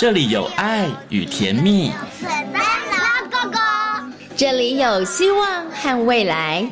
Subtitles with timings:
[0.00, 3.58] 这里有爱与甜蜜，水灯笼哥哥，
[4.34, 6.66] 这里有希望和未来。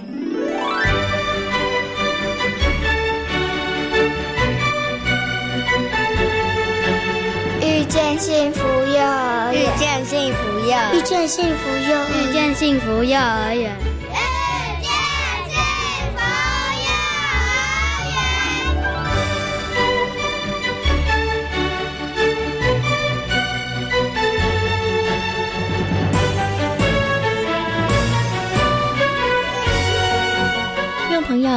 [7.61, 13.77] 遇见幸福幼儿遇，见幸福幼儿遇见幸福幼儿园，遇见幸福幼儿园。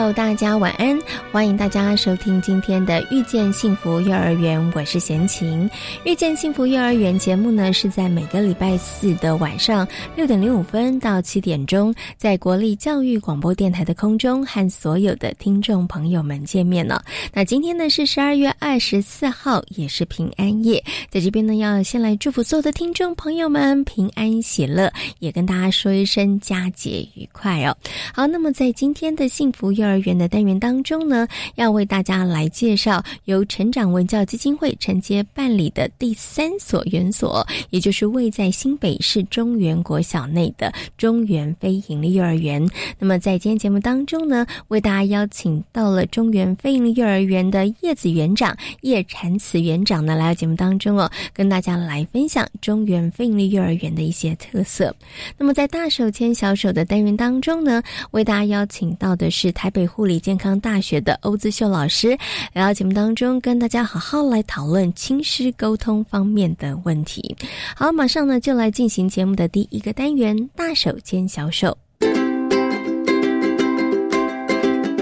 [0.10, 0.98] 大家晚安！
[1.32, 5.62] 欢迎大家收听今天的《遇见幸福幼儿园》，我是贤琴。
[6.04, 17.02] 《遇见幸福幼儿园》节目呢，是在每个礼拜四的晚上六点零五分到七点钟，在国立教育广播电台的空中和所有的听众朋友们见面了。
[17.34, 27.74] 那今天呢是十二月二十四号，也是平安夜，在这边呢要先来祝福所有的听众朋友们平安喜乐，也跟大家说一声佳节愉快哦。
[28.14, 31.21] 好，那么在今天的幸福幼儿园的单元当中呢，
[31.56, 42.66] 要为大家来介绍由成长文教基金会承接办理的第三所园所，也就是位在新北市中原国小内的中原非营利幼儿园。
[43.00, 54.96] 那么在今天节目当中呢，为大家邀请到了中原非营利幼儿园的叶子园长叶禅慈园长呢，来到节目当中哦，跟大家来分享中原非营利幼儿园的一些特色。
[55.38, 62.18] 那么在大手牵小手的单元当中呢，为大家邀请到的是台北护理健康大学的欧姿秀老师，
[62.54, 67.36] 来到节目当中跟大家好好来讨论亲师沟通方面的问题。
[67.76, 71.78] 好，马上呢就来进行节目的第一个单元——大手牵小手。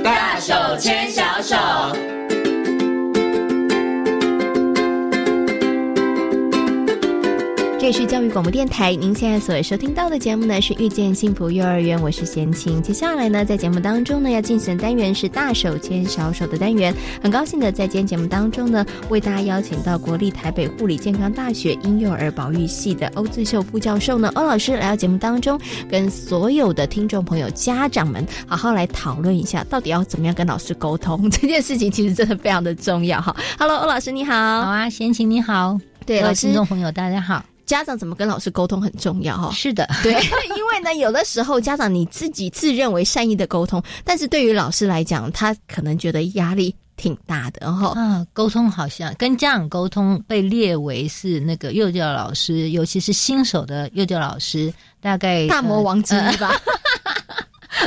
[0.04, 2.19] 大手牵小手。
[7.90, 12.80] 里是教育广播电台，您现在所收听到的节目呢是遇见幸福幼儿园，我是贤琴。
[12.84, 16.94] 接下来呢，在节目当中呢要进行的单元是大手牵小手的单元。
[17.20, 25.60] 很高兴的在今天节目当中呢，为大家邀请到国立台北护理健康大学婴幼儿保育系的欧志秀副教授呢，欧老师来到节目当中，
[25.90, 33.36] 跟所有的听众朋友、家长们好好来讨论一下，到底要怎么样跟老师沟通这件事情，其实真的非常的重要哈。
[33.58, 34.32] Hello，欧老师你好。
[34.36, 35.76] 好啊，贤琴你好，
[36.06, 37.44] 对老师听众朋友大家好。
[37.70, 39.52] 家长怎么跟老师沟通很重要哈。
[39.54, 56.60] 是的， 对，因为呢，有的时候家长你自己自认为善意的沟通，但是对于老师来讲，他可能觉得压力挺大的，然后啊，沟通好像跟家长沟通被列为是那个幼教老师，尤其是新手的幼教老师，大概大魔王之呃一吧。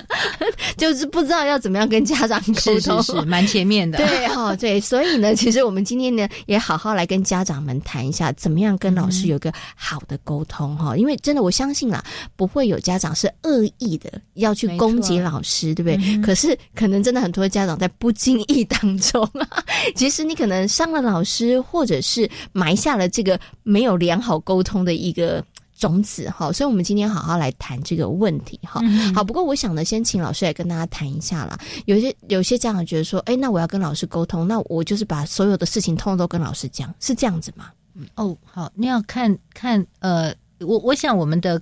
[0.76, 3.98] 就是不知道要怎么样跟家长沟通，是是蛮前面的。
[3.98, 12.02] 对哈、对，所以呢，其实我们今天呢，也好好来跟家长们谈一下，怎么样跟老师有个好的沟通哈、因为真的我相信啦，
[12.36, 15.96] 不会有家长是恶意的要去攻击老师，对不对？
[16.02, 19.62] 嗯可是可能真的很多家长在不经意当中啊，
[19.94, 25.44] 其实你可能伤了老师，或者是埋下了这个没有良好沟通的一个。
[25.82, 28.80] 种子哈，所以我们今天好好来谈这个问题哈。
[28.84, 31.58] 嗯好，不过我想呢，先请老师来跟大家谈一下啦。
[31.86, 37.72] 有些有些家长觉得说，哎，那我要跟老师沟通，那我就是把所有的事情通通都跟老师讲，是这样子吗？
[38.14, 41.60] 哦，好，那要看看呃，我我想我们的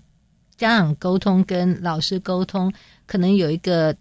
[0.59, 2.71] 家长沟通跟老师沟通，
[3.07, 3.97] 可能有一个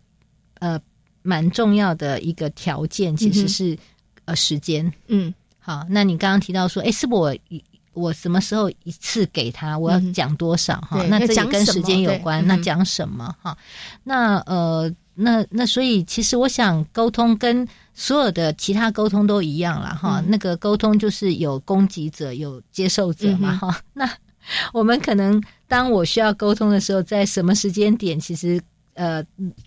[0.59, 0.77] 呃
[1.21, 3.77] 蛮重要的一个条件，其实是、
[4.25, 4.91] 呃时间。
[5.07, 7.63] 嗯好，那你刚刚提到说，哎，是不是我一
[7.93, 12.45] 我什么时候一次给他，我要嗯讲多少哈、对那这也跟时间有关。
[12.47, 13.57] 那讲什么哈？
[14.03, 24.09] 那呃，那那所以其实我想沟通跟所有的其他沟通都一样了哈、嗯那个沟通就是有供给者，有接受者嘛嗯哈、 那
[24.71, 28.61] 我们可能当我需要沟通的时候，在什么时间点，其实
[28.99, 29.23] 呃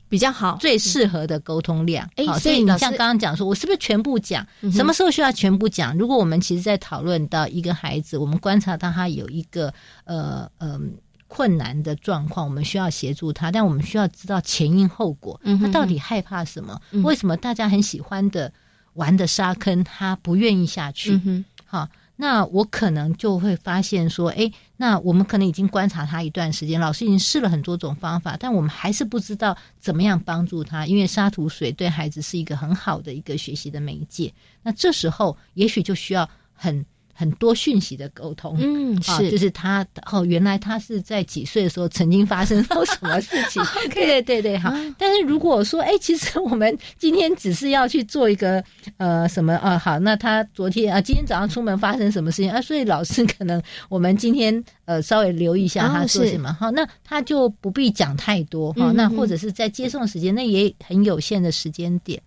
[0.08, 0.56] 比较好。
[0.60, 2.08] 最适合的沟通量。
[2.16, 4.46] 哎好，所以你像刚刚讲说，我是不是全部讲？
[4.60, 5.96] 嗯什么时候需要全部讲？
[5.96, 9.72] 如果我们其实在讨论到一个孩子，我们观察到他有一个
[10.04, 10.94] 呃嗯。
[11.34, 15.40] 困难的状况，我们需要协助他，但我们需要知道前因后果。
[15.44, 16.78] 嗯他到底害怕什么？
[16.90, 18.52] 嗯为什么大家很喜欢的
[18.92, 21.12] 玩的沙坑，他不愿意下去？
[21.12, 34.32] 嗯哼，好，那我可能就会发现说，哎，那我们可能已经观察他一段时间，老师已经试了很多种方法，但我们还是不知道怎么样帮助他，因为沙土水对孩子是一个很好的一个学习的媒介。
[34.62, 36.84] 那这时候也许就需要很。
[37.22, 38.56] 很多讯息的沟通。
[38.60, 43.62] 嗯，啊，是，就是他哦，原来他是在几岁的时候曾经发生过什么事情？
[43.94, 44.70] 对对对对，好。
[44.70, 48.62] 啊但是如果说，哎，其实我们今天只是要去做一个
[48.96, 52.60] 呃什么啊，好，那他昨天啊，今天早上出门发生什么事情啊？
[52.60, 62.20] 所以老师可能我们今天呃稍微留意一下哦他做什么哈、那他就不必讲太多哈、嗯嗯那或者是在接送时间，那也很有限的时间点。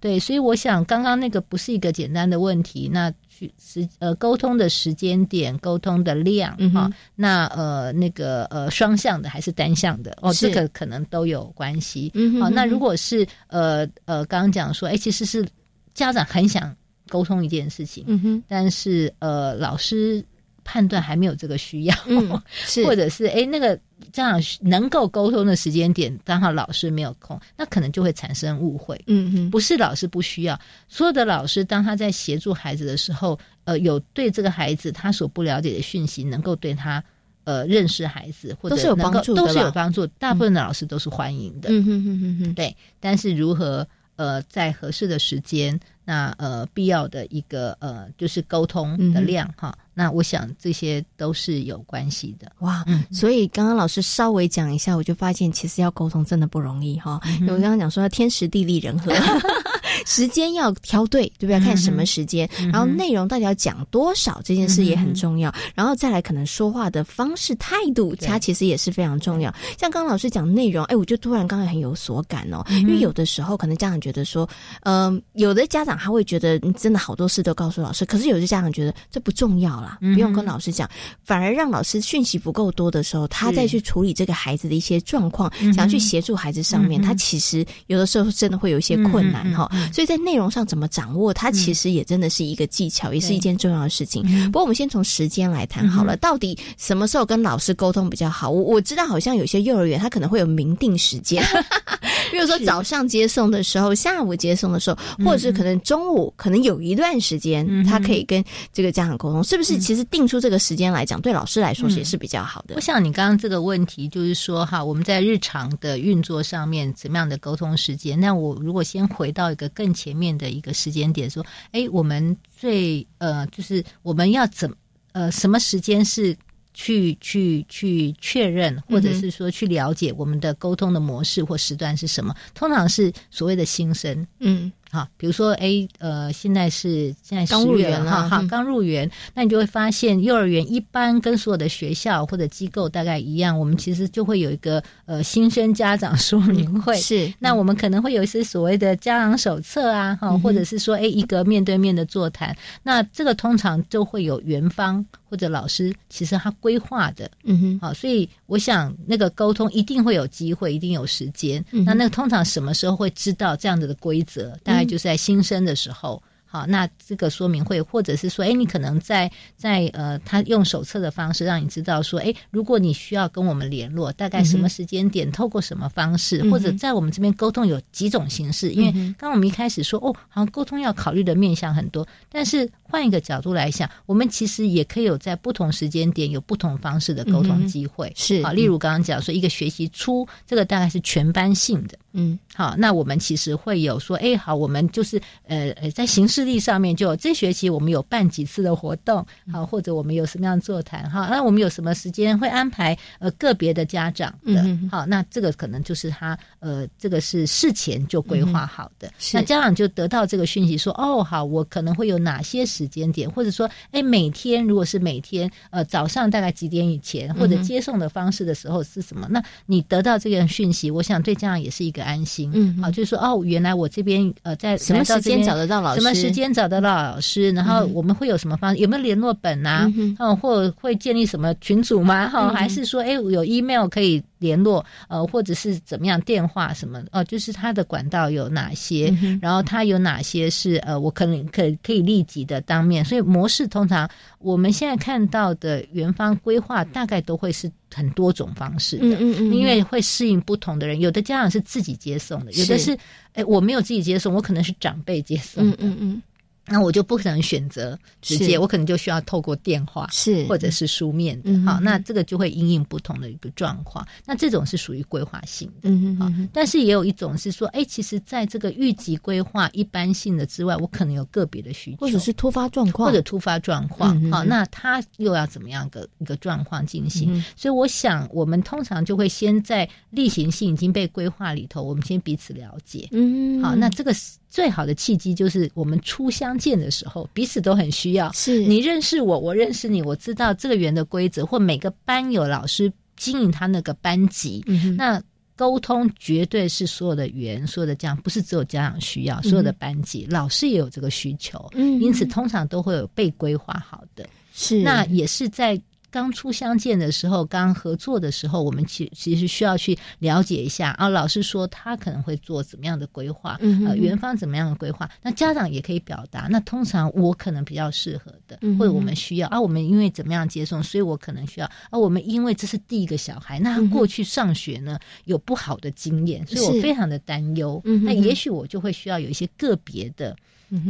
[0.00, 6.92] 对，所以我想刚刚那个不是一个简单的问题，那去时呃沟通的时间点、沟通的量哈、嗯哼。
[7.14, 12.12] 那呃那个呃双向的还是单向的哦，这个可能都有关系。
[12.40, 15.46] 好、那如果是呃呃刚刚讲说，哎，其实是
[15.94, 16.74] 家长很想
[17.08, 20.24] 沟通一件事情，嗯哼，但是呃老师
[20.70, 23.74] 判断还没有这个需要，嗯，是，或者是哎那个
[24.12, 29.02] 家长能够沟通的时间点刚好老师没有空，那可能就会产生误会。
[29.06, 37.02] 嗯嗯，不是老师不需要，所有的老师当他在协助孩子的时候，呃，有对这个孩子他所不了解的讯息，能够对他
[37.44, 40.06] 呃认识孩子，或者都是有能够帮助的都是有帮助。
[40.18, 42.76] 大部分的老师都是欢迎的，嗯哼哼哼哼，对。
[43.00, 52.52] 但是如何呃在合适的时间，那呃必要的一个呃就是沟通的量哈、那我想这些都是有关系的。
[52.60, 53.02] 哇，嗯。
[53.10, 57.20] 所以刚刚老师稍微讲一下，我就发现其实要沟通真的不容易哈。
[57.24, 59.12] 嗯因为我刚刚讲说要天时地利人和，
[60.06, 61.58] 时间要挑对，对不对？
[61.58, 65.52] 看什么时间，嗯然后内容到底要讲多少，这件事也很重要。
[65.74, 68.28] 然后再来可能说话的方式、态度，对。
[68.28, 69.52] 它其实也是非常重要。
[69.76, 74.48] 像刚刚老师讲内容，哎，我就突然刚才很有所感哦，因为有的时候可能家长觉得说，
[74.84, 80.88] 嗯、有的家长他会觉得你真的好多事都告诉老师，可是有的家长觉得这不重要不用跟老师讲，
[81.24, 94.22] 反而让老师讯息不够多的时候，他再去处理这个孩子的一些状况，想要去协助孩子上面，嗯他其实有的时候真的会有一些困难哈、所以在内容上怎么掌握，它其实也真的是一个技巧，也是一件重要的事情。
[94.46, 98.50] 不过我们先从时间来谈好了，到底什么时候跟老师沟通比较好？
[98.50, 101.42] 我我知道好像有些幼儿园他可能会有明定时间，
[102.30, 109.77] 比如说早上接送的时候，下午接送的时候，或者是可能中午可能有一段时间，嗯他可以跟这个家长沟通，是不是？
[109.78, 112.80] 其实定出这个时间来讲，对老师来说也是比较好的我。
[112.80, 118.18] 想你刚刚这个问题就是说哈，我们在日常的运作上面怎么样的沟通时间？
[118.18, 124.72] 那我如果先回到一个更前面的一个时间点，说，哎，我们最呃，就是我们要怎
[125.12, 126.36] 呃什么时间是
[126.74, 132.34] 去去去确认，或者是说去了解我们的沟通的模式或时段是什么？
[132.54, 134.26] 通常是所谓的新生。
[134.38, 146.96] 嗯好，比如说，哎，呃，现在是现在刚入园哈，好嗯，刚入园，那你就会发现，幼儿园一般跟所有的学校或者机构大概一样，我们其实就会有一个呃新生家长说明会。
[146.96, 161.64] 是那我们可能会有一些所谓的家长手册啊，哈、嗯或者是说，哎，一个面对面的座谈，那这个通常就会有园方或者老师，其实他规划的，嗯哼好，所以我想那个沟通一定会有机会，一定有时间。
[161.70, 164.56] 嗯那那个通常什么时候会知道这样子的规则？
[164.62, 166.22] 大概就是在新生的时候。
[166.50, 178.70] 好，那这个说明会，或者是说，哎，你可能在在呃，他用手册的方式让你知道说，哎，如果你需要跟我们联络，大概什么时间点，透过什么方式，或者在我们这边沟通有几种形式。
[178.70, 188.10] 因为刚刚我们一开始说，哦，好像沟通要考虑的面向很多，但是换一个角度来想，我们其实也可以有在不同时间点有不同方式的沟通机会。
[188.16, 191.98] 是好，例如刚刚讲说一个学习初，这个大概是全班性的。
[192.18, 192.38] 嗯。
[192.54, 209.36] 好，那我们其实会有说，哎，好，我们就是呃呃，在形式力上面就有这学期我们有办几次的活动，好，或者我们有什么样的座谈，哈，那我们有什么时间会安排呃个别的家长的嗯，好，那这个可能就是他呃这个是事前就规划好的，是。
[209.36, 219.28] 那家长就得到这个讯息说，哦，好，我可能会有哪些时间点，或者说，哎，每天如果是每天呃早上大概几点以前，或者接送的方式的时候是什么？
[219.30, 222.50] 那你得到这个讯息，我想对家长也是一个安心。
[222.54, 227.50] 嗯哼好，就是说哦，原来我这边呃在什么时间找得到老师什么时间找得到老师？
[227.52, 228.80] 然后我们会有什么方式？
[228.80, 229.84] 有没有联络本啊？
[229.96, 232.28] 嗯嗯，或会建立什么群组吗？
[232.28, 234.84] 哈、还是说哎有 email 可以联络？
[235.08, 237.02] 呃，或者是怎么样电话什么？
[237.12, 239.14] 哦、就是它的管道有哪些？
[239.22, 243.04] 嗯然后它有哪些是呃我可能可以可以立即的当面？
[243.04, 249.04] 所以模式通常我们现在看到的园方规划大概都会是很多种方式的。
[249.04, 252.98] 嗯嗯嗯，因为会适应不同的人，有的家长是自己接送的，有的是是，
[253.34, 255.76] 哎，我没有自己接送，我可能是长辈接送的。
[255.80, 256.22] 嗯嗯嗯
[256.70, 261.50] 那我就不可能选择直接，我可能就需要透过电话是或者是书面的。
[261.62, 264.06] 好，那这个就会因应不同的一个状况。
[264.24, 265.88] 那这种是属于规划性的。
[265.88, 277.34] 好嗯哼嗯哼，但是也有一种是说，哎，其实在这个预级规划一般性的之外，我可能有个别的需求，或者是突发状况，或者突发状况好，那他又要怎么样个一个状况进行？
[277.34, 283.08] 嗯所以我想，我们通常就会先在例行性已经被规划里头，我们先彼此了解。
[283.12, 288.32] 嗯，好，那这个是最好的契机就是我们初相见的时候，彼此都很需要。
[288.32, 288.60] 是。
[288.64, 294.64] 你认识我，我认识你，我知道这个园的规则，或每个班有老师经营他那个班级，
[294.96, 295.22] 那
[295.54, 302.00] 沟通绝对是所有的园、所有的家长，不是只有家长需要，所有的班级、老师也有这个需求，嗯。
[302.00, 304.28] 因此通常都会有被规划好的。
[304.54, 304.82] 是。
[304.82, 311.08] 那也是在刚初相见的时候，刚合作的时候，我们其其实需要去了解一下啊。
[311.08, 316.46] 老师说他可能会做怎么样的规划，呃，嗯哼哼园方怎么样的规划，那家长也可以表达。
[316.50, 321.98] 那通常我可能比较适合的，或者我们需要啊，我们因为怎么样接送，所以我可能需要啊。
[321.98, 327.82] 我们因为这是第一个小孩，那他过去上学呢有不好的经验，所以我非常的担忧。
[328.02, 330.36] 那也许我就会需要有一些个别的。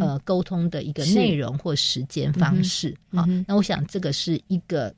[0.01, 2.93] 呃，沟通的一个内容或时间方式。
[3.13, 4.93] 好、那我想这个是一个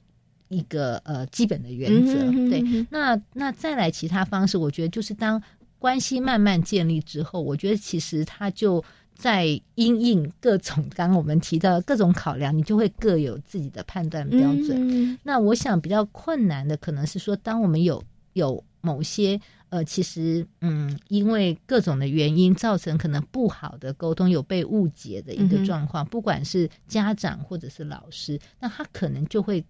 [0.50, 2.12] 一个呃基本的原则。
[2.50, 5.42] 对那那再来其他方式，我觉得就是当
[5.78, 8.84] 关系慢慢建立之后，我觉得其实它就。
[9.12, 14.78] 在因应各种刚刚我们提到的各种考量，你就会各有自己的判断标准。
[14.80, 18.02] 嗯那我想比较困难的，可能是说，当我们有
[18.32, 19.38] 有某些
[19.68, 29.62] 呃，其实嗯，因为各种的原因造成可能不好的沟通，有被误解的一个状况，不管是家长或者是老师，那他可能就会。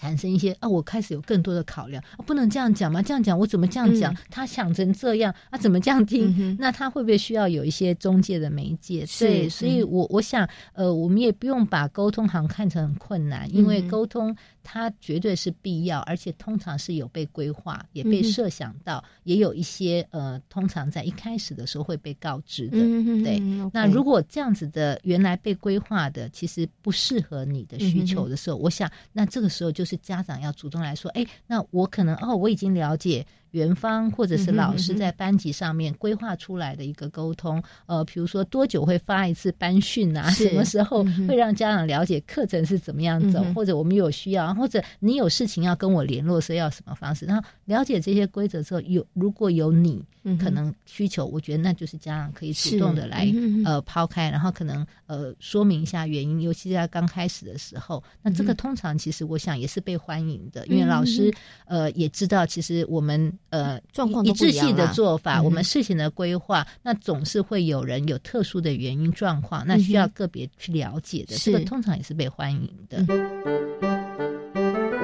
[0.00, 3.02] 产生一些啊，我开始有更多的考量啊，不能这样讲吗？
[3.02, 4.10] 这样讲我怎么这样讲？
[4.14, 6.34] 嗯他想成这样啊，怎么这样听？
[6.38, 9.04] 嗯那他会不会需要有一些中介的媒介？
[9.18, 22.78] 对，所以嗯我我想，呃，我们也不用把沟通行看成很困难，因为沟通它绝对是必要，而且通常是有被规划，也被设想到，也有一些呃，通常在一开始的时候会被告知的。
[23.22, 23.38] 对
[23.72, 53.32] 那如果这样子的原来被规划的，其实不适合你的需求的时候，我想那这个时候就是家长要主动来说，哎，那我可能哦，我已经了解园方或者是老师在班级上面规划出来的一个沟通，呃，比如说多久会发一次班训啊，什么时候会让家长了解课程是怎么样走，嗯或者我们有需要，或者你有事情要跟我联络是要什么方式，然后了解这些规则之后，有如果有你嗯可能需求，我觉得那就是家长可以主动的来
[53.64, 61.32] 呃抛开，然后可能呃说明一下原因，尤其是在刚开始的时候，那这个嗯通常其实我想也是被欢迎的，因为老师
[61.66, 73.04] 呃也知道，其实我们呃状况一致性的做法，嗯我们事情的规划，那总是会有人有特殊的原因状况，那需要个别去了解的，这个通常也是被欢迎的。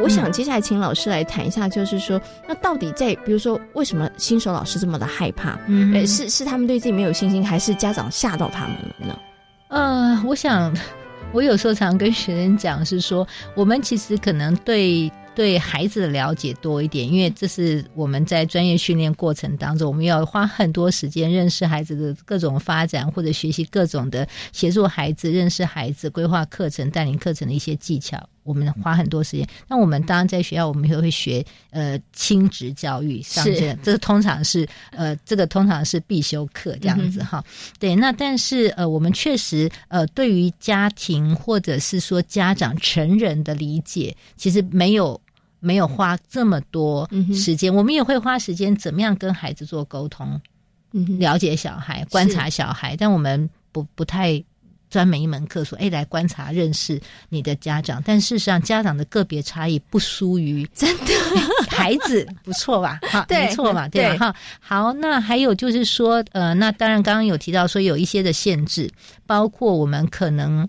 [0.03, 5.59] 我想接下来请老师来谈一下，就是说，那到底在比如说，为什么新手老师这么的害怕？
[5.67, 9.19] 嗯呃，是是他们对自己没有信心，还是家长吓到他们了呢？
[9.69, 10.73] 呃，我想，
[11.35, 13.27] 我有时候常跟学生讲是说，
[13.57, 28.19] 我们其实可能对对孩子的了解多一点，因为这是我们在专业训练过程当中，我们要花很多时间认识孩子的各种发展，或者学习各种的协助孩子认识孩子、规划课程、带领课程的一些技巧。
[28.45, 29.47] 我们花很多时间。
[29.69, 37.45] 那我们当然在学校，我们也会学呃亲职教育上是这这个通常是呃这个通常是必修课这样子哈。
[37.79, 45.21] 对，那但是呃我们确实呃对于家庭或者是说家长成人的理解，其实没有。
[45.61, 50.41] 没有花这么多时间，我们也会花时间怎么样跟孩子做沟通，
[50.93, 54.43] 嗯，了解小孩、观察小孩，但我们不不太
[54.89, 58.01] 专门一门课说，哎，来观察认识你的家长。
[58.05, 61.13] 但事实上，家长的个别差异不输于真的
[61.69, 63.01] 孩子，不错吧？
[63.11, 64.09] 好，对没错嘛，对吧？
[64.11, 68.89] 对哈，好，那还有就是说，呃，那当然刚刚有提到说有一些的限制，
[69.27, 70.69] 包括我们可能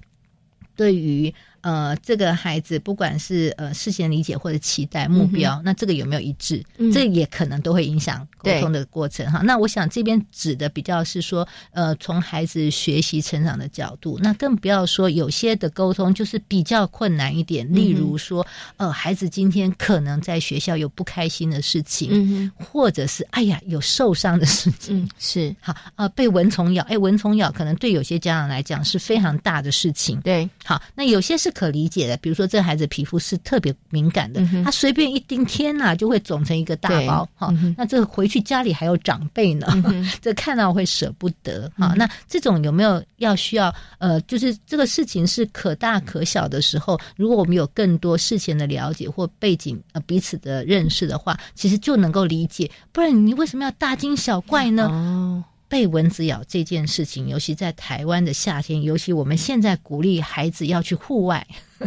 [0.76, 1.34] 对于。
[1.68, 6.64] 呃，这个孩子不管是呃事先理解或者期待目标，那这个有没有一致？
[6.78, 9.42] 嗯这也可能都会影响沟通的过程哈。
[9.44, 18.48] 那我想这边指的比较是说，呃，从孩子学习成长的角度，那更不要说有些的沟通就是比较困难一点，例如说，
[18.78, 25.00] 呃，孩子今天可能在学校有不开心的事情，嗯或者是哎呀有受伤的事情。
[25.00, 30.22] 嗯是好啊、被蚊虫咬，哎，蚊虫咬可能对有些家长来讲是非常大的事情。
[30.22, 32.16] 对，好，那有些是可理解的。
[32.18, 37.28] 比如说，这个孩子皮肤是特别敏感的，嗯他随便一叮，天哪，就会肿成一个大包。
[37.36, 41.68] 哈、那这个回去家里还有长辈呢，嗯这看到会舍不得。
[41.76, 43.74] 哈、嗯那这种有没有要需要？
[43.98, 52.70] 呃，就是这个事情是可大可小的时候，如果我们有更多事前的了解或背景呃彼此的认识的话，其实就能够理解。
[52.92, 54.86] 不然你为什么要大惊小怪呢？
[54.88, 61.46] 哦，被蚊子咬这件事情，尤其在台湾的夏天，尤其我们现在鼓励孩子要去户外，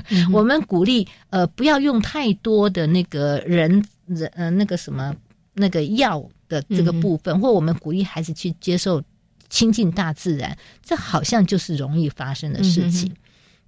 [0.09, 5.15] 嗯我们鼓励呃不要用太多的那个人人呃那个什么
[5.55, 9.03] 那个药的这个部分，或我们鼓励孩子去接受
[9.49, 13.09] 亲近大自然，这好像就是容易发生的事情。
[13.09, 13.17] 嗯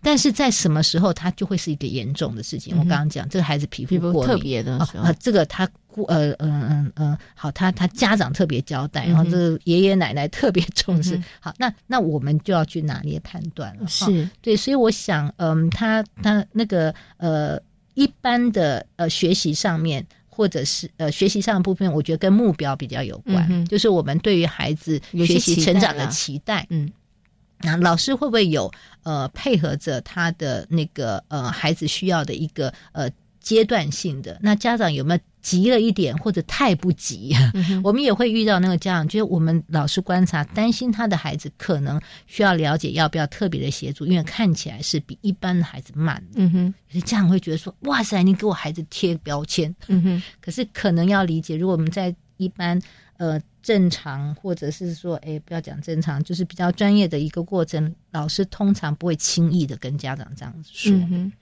[0.03, 2.75] 但是在什么时候，它就会是一个严重的事情。
[2.77, 5.69] 嗯我刚刚讲，这个孩子皮肤过敏，特别的时候这个他
[6.09, 11.17] 呃嗯嗯嗯，好，他他家长特别交代，然后这个爷爷奶奶特别重视。
[11.17, 13.87] 嗯好，那那我们就要去拿捏判断了。
[13.87, 17.61] 哈是对，所以我想，嗯，他他那个呃，
[17.95, 20.05] 一般的呃学习上面。
[20.35, 26.91] 或者是呃学习上的部分，我觉得跟目标比较有关，嗯就是我们对于孩子学习成长的啦期待，嗯
[27.63, 28.71] 那老师会不会有
[29.03, 34.39] 呃配合着他的那个呃孩子需要的一个呃阶段性的？
[34.41, 37.35] 那家长有没有急了一点，或者太不急？
[37.55, 46.35] 嗯 我们也会遇到那个家长，就是我们老师观察，担心他的孩子可能需要了解要不要特别的协助，因为看起来是比一般的孩子慢的。
[46.37, 52.81] 嗯哼有些家长会觉得说：“哇塞，你给我孩子贴标签。”嗯哼可是可能要理解，如果我们在一般
[53.17, 60.93] 呃正常，或者是说，哎，不要讲正常，就是比较专业的一个过程，老师通常不会轻易的跟家长这样子说。
[61.11, 61.33] 嗯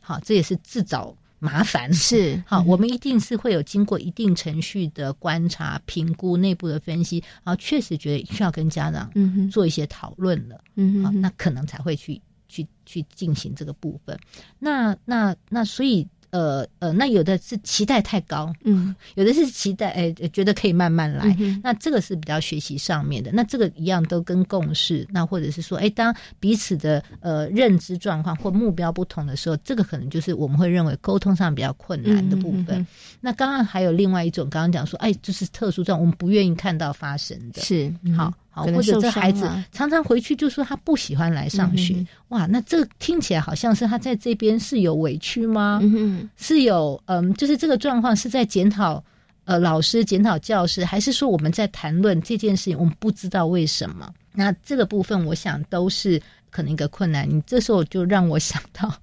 [0.00, 1.92] 好，这也是自找麻烦。
[1.94, 10.60] 是 好，嗯我们一定是会有经过一定程序的观察、评估、内部的分析，然后确实觉得需要跟家长嗯哼做一些讨论了。
[10.74, 14.18] 嗯好那可能才会去去去进行这个部分。
[14.58, 21.24] 那那那，所以呃呃，那有的是期待太高，嗯有的是期待哎觉得可以慢慢来。
[21.38, 32.84] 嗯那这个是比较学习上面的，那这个一样都跟共识，那或者是说，哎，当彼此的呃认知状况或目标不同的时候，这个可能就是我们会认为沟通上比较困难的部分。
[33.20, 37.60] 那刚刚还有另外一种，刚刚讲说，哎，就是特殊状况，我们不愿意看到发生的。
[37.60, 45.80] 是嗯好好，或者这孩子常常回去就说他不喜欢来上学，嗯哇，那这听起来好像是他在这边是有委屈吗？
[45.82, 49.02] 嗯是有嗯，就是这个状况是在检讨
[49.46, 54.12] 呃老师、检讨教师，还是说我们在谈论这件事情，我们不知道为什么？
[54.32, 57.26] 那这个部分，我想都是可能一个困难。
[57.26, 58.94] 你这时候就让我想到，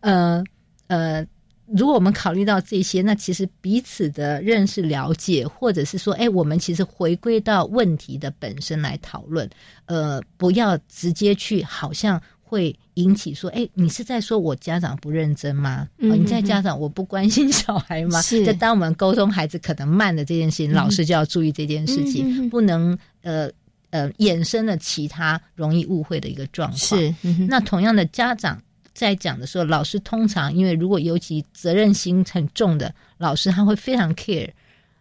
[0.00, 0.42] 呃
[0.88, 1.24] 呃。
[1.72, 9.48] 如果我们考虑到这些，那其实彼此的认识、了解，或者是说，哎，我们其实回归到问题的本身来讨论，
[9.86, 15.88] 呃，不要直接去好像会引起说，哎，你是在说我家长不认真吗？
[15.98, 18.20] 嗯哦、你在家长我不关心小孩吗？
[18.22, 23.48] 是在当我们沟通孩子可能慢的这件事情，嗯老师就要注意这件事情，不能呃
[23.90, 26.78] 呃衍生了其他容易误会的一个状况。
[26.78, 28.60] 是嗯那同样的，家长
[29.00, 34.50] 在讲的时候，老师通常因为如果尤其责任心很重的老师，他会非常 care。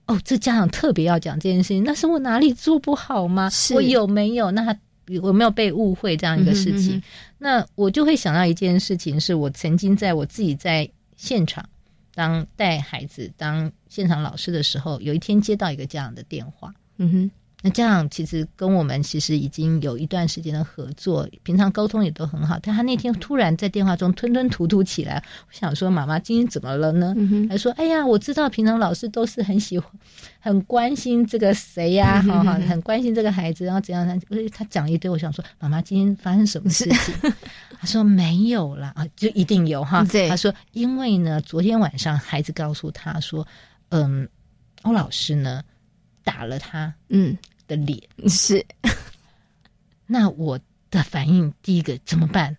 [0.05, 3.51] 哦，这家长特别要讲这件事情，那是我哪里做不好吗？
[3.75, 4.51] 我有没有？
[4.51, 6.95] 那他有没有被误会这样一个事情？
[6.95, 7.03] 嗯哼嗯哼
[7.39, 11.67] 那我就会想到一件事情，是我曾经在我自己在现场
[12.15, 22.57] 当带孩子当现场老师的时候，有一天接到一个家长的电话，嗯哼那家长其实跟我们其实已经有一段时间的合作，平常沟通也都很好。
[22.63, 27.13] 但他那天突然在电话中吞吞吐吐起来，我想说：“妈妈，今天怎么了呢？”
[27.49, 29.91] 还说：“哎呀，我知道平常老师都是很喜欢、
[30.39, 34.07] 很关心这个谁呀、哈、哈，很关心这个孩子，然后怎样？
[34.07, 37.33] 他他讲一堆，我想说，妈妈今天发生什么事情？
[37.81, 40.01] 他说没有啦，啊，就一定有哈。
[40.05, 43.45] 对他说，因为呢，昨天晚上孩子告诉他说，
[43.89, 44.27] 嗯，
[44.83, 45.61] 欧老师呢
[46.23, 47.37] 打了他嗯
[47.69, 47.97] 的脸。
[48.27, 48.65] 是
[50.05, 50.59] 那我
[50.91, 52.57] 的反应第一个怎么办？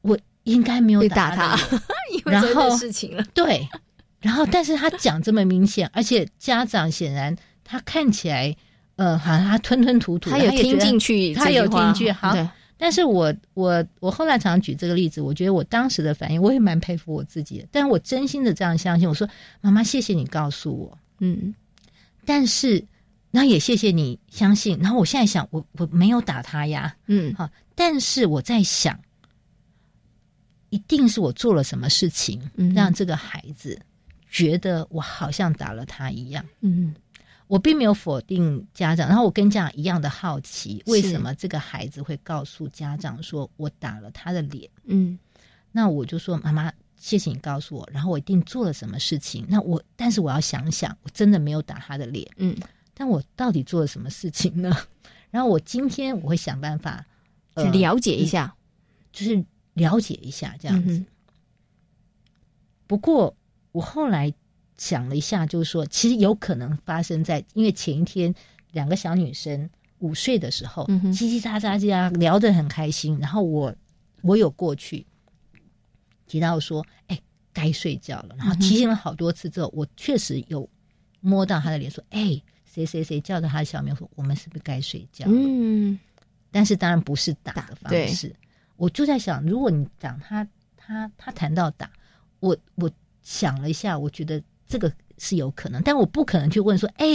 [0.00, 1.78] 我应该没有打打他，
[2.10, 3.68] 因为然后事情了 对，
[4.20, 8.56] 然后但是他讲这么明显，而且家长显然他看起来，
[8.96, 17.66] 呃，好像他吞吞吐吐，他有听进去他有听进去好对但是我我我后来常常举这个例子，我觉得我当时的反应，我也蛮佩服我自己的。
[17.72, 19.26] 但我真心的这样相信，我说
[19.62, 21.54] 妈妈，谢谢你告诉我，嗯
[22.26, 22.84] 但是
[23.30, 24.78] 那也谢谢你相信。
[24.80, 28.98] 然后我现在想，我我没有打他呀，嗯好，但是我在想，
[30.70, 33.80] 一定是我做了什么事情，嗯让这个孩子
[34.30, 36.44] 觉得我好像打了他一样。
[36.60, 36.94] 嗯
[37.48, 44.68] 我并没有否定家长，然后我跟家长一样的好奇，为什么这个孩子会告诉家长说我打了他的脸？
[44.84, 45.16] 嗯
[45.70, 49.46] 那我就说妈妈，谢谢你告诉我，然后我一定做了什么事情。
[49.48, 52.56] 那我但是我要想想，我真的没有打他的脸，嗯，
[52.98, 54.74] 但我到底做了什么事情呢？
[55.30, 57.04] 然后我今天我会想办法
[57.56, 58.56] 去呃了解一下，
[59.12, 60.92] 就是了解一下这样子。
[60.98, 61.06] 嗯
[62.88, 63.36] 不过
[63.72, 64.32] 我后来
[64.78, 68.32] 想了一下，就是说，其实有可能发生在因为前一天
[68.70, 73.74] 两个小女生午睡的时候，叽叽喳喳这样聊得很开心，然后我
[74.22, 75.04] 我有过去
[76.28, 77.20] 提到说，哎，
[77.52, 80.70] 该睡觉了，然后提醒了好多次之后，我确实有
[81.20, 82.40] 摸到她的脸，说，哎，
[82.76, 85.32] 谁谁谁叫着他的小名说，我们是不是该睡觉了？
[85.34, 85.98] 嗯
[86.52, 88.34] 但是当然不是打的方式。
[88.76, 91.90] 我就在想，如果你讲他他他谈到打，
[92.40, 92.90] 我我
[93.22, 97.06] 想了一下，我觉得这个是有可能，但我不可能去问说，哎、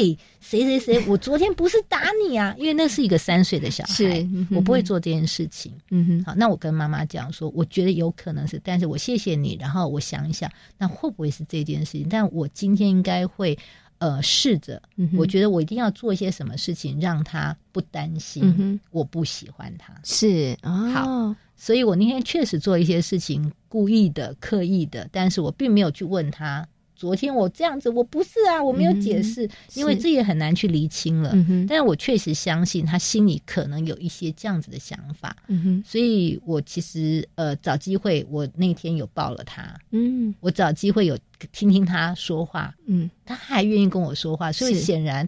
[0.42, 2.54] 谁谁谁，我昨天不是打你啊？
[2.60, 5.74] 因为那是一个三岁的小孩，我不会做这件事情。
[5.90, 12.08] 嗯哼，好，那我跟妈妈讲说，我觉得有可能是，但是我谢谢你，然后我想一想，那会不会是这件事情？
[12.10, 13.58] 但我今天应该会
[14.02, 19.94] 呃试着，嗯我觉得我一定要做一些什么事情，让他不担心，我不喜欢他。
[20.04, 26.68] 是哦，好所以我那天确实做一些事情，故意的、刻意的，但是我并没有去问他。
[27.02, 31.32] 昨天我这样子，我不是啊，我没有解释，因为是这也很难去厘清了。
[31.68, 35.84] 但是我确实相信他心里可能有一些这样子的想法，嗯哼。
[35.84, 40.32] 所以我其实呃找机会，我那天有抱了他，嗯。
[40.42, 41.18] 我找机会有
[41.52, 43.10] 听听他说话，嗯。
[43.26, 44.82] 他还愿意跟我说话，所以是。
[44.82, 45.26] 显然，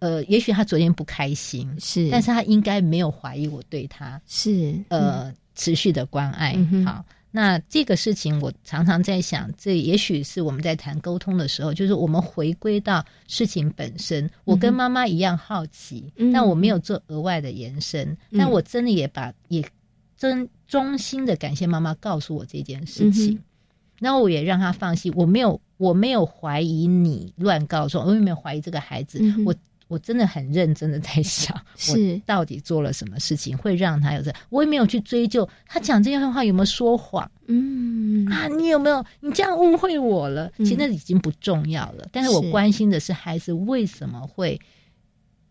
[0.00, 4.74] 呃，也许他昨天不开心，是，但是他应该没有怀疑我对他是。
[4.88, 6.58] 呃、持续的关爱。
[6.84, 7.04] 好，
[7.34, 14.30] 那这个事情我常常在想，这也许是我们在谈沟通的时候，就是我们回归到事情本身。
[14.44, 18.38] 我跟妈妈一样好奇，嗯但我没有做额外的延伸，嗯。
[18.38, 19.64] 但我真的也把也
[20.14, 23.32] 真衷心的感谢妈妈告诉我这件事情。
[23.32, 23.42] 嗯哼。
[24.00, 29.54] 然后我也让她放心，我没有，我没有怀疑你乱告状我，我也没有怀疑这个孩子，嗯我
[29.92, 31.92] 我真的很认真的在 想，是。
[32.14, 37.30] 我到底做了什么事情会让他有这，我也没有去追究他讲这些话有没有说谎？
[37.46, 38.26] 嗯。
[38.26, 40.50] 啊，你有没有你这样误会我了？
[40.56, 44.58] 嗯其实那已经不重要了，但是我关心的是孩子为什么会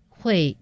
[0.10, 0.58] 会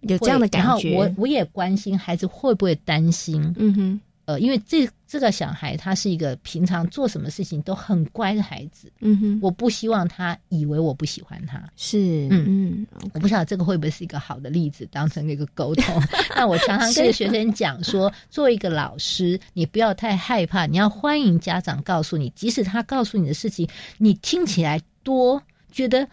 [0.00, 4.00] 有这样的会然后感觉，我我也关心孩子会不会担心，嗯哼。
[4.26, 11.60] 呃，因为这这个小孩他是一个平常做什么事情都很乖的孩子，嗯哼，我不希望他以为我不喜欢他。
[11.74, 16.00] 是嗯嗯我不晓得这个会不会是一个好的例子，当成一个沟通。
[16.36, 23.68] 那我常常跟学生讲说，作为一个老师，你不要太害怕，你要欢迎家长告诉你，即使他告诉你的事情，
[23.98, 25.42] 你听起来多
[25.72, 26.06] 觉得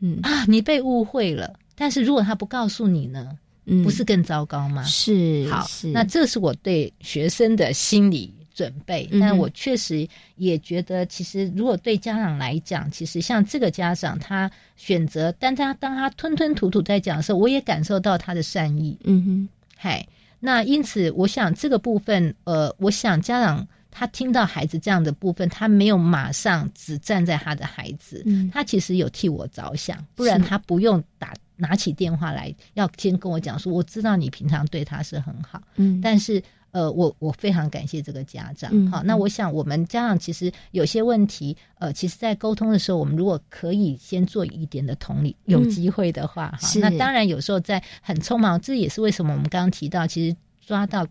[0.00, 1.54] 嗯啊，你被误会了。
[1.76, 4.82] 但是如果他不告诉你呢，嗯，不是更糟糕吗？
[4.84, 19.48] 是好是，那这是我对学生的心理准备，嗯但我确实也觉得，其实如果对家长来讲，其实像这个家长，他选择，但他当他吞吞吐吐在讲的时候，我也感受到他的善意，嗯哼。
[19.76, 20.06] 嗨，
[20.40, 28.50] 那因此，我想这个部分，呃，我想家长他听到孩子这样的部分，他没有马上只站在他的孩子，嗯。
[28.52, 36.42] 他其实有替我着想，不然他不用打拿起电话来，要先跟我讲说，我知道你平常对他是很好，嗯，但是
[36.72, 38.70] 呃，我我非常感谢这个家长。
[38.72, 51.06] 嗯好，那嗯我想我们家长其实有些问题，呃，其实在沟通的时候，我们如果可以先做一点的同理，有机会的话，哈、嗯那当然有时候在很匆忙，这也是为什么我们刚刚提到，其实抓到。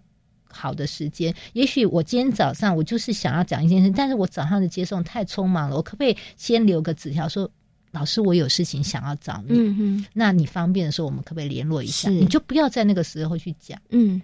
[0.52, 7.48] 好的时间，也许我今天早上我就是想要讲一件事，但是我早上的接送太匆忙了，我可不可以先留个纸条说，
[7.92, 12.10] 老师我有事情想要找你，那你方便的时候我们可不可以联络一下？
[12.10, 13.80] 是你就不要在那个时候去讲。
[13.90, 14.22] 嗯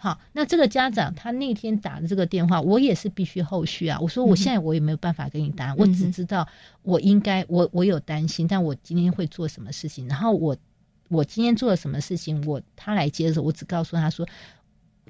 [0.00, 3.98] 好，那这个家长他那天打的这个电话，我也是必须后续啊。
[3.98, 6.46] 我说我现在我也没有办法给你答案，我只知道
[6.82, 10.56] 我应该我我有担心，但我今天会做什么事情，然后我
[11.08, 14.24] 我今天做了什么事情，我他来接的时候，我只告诉他说，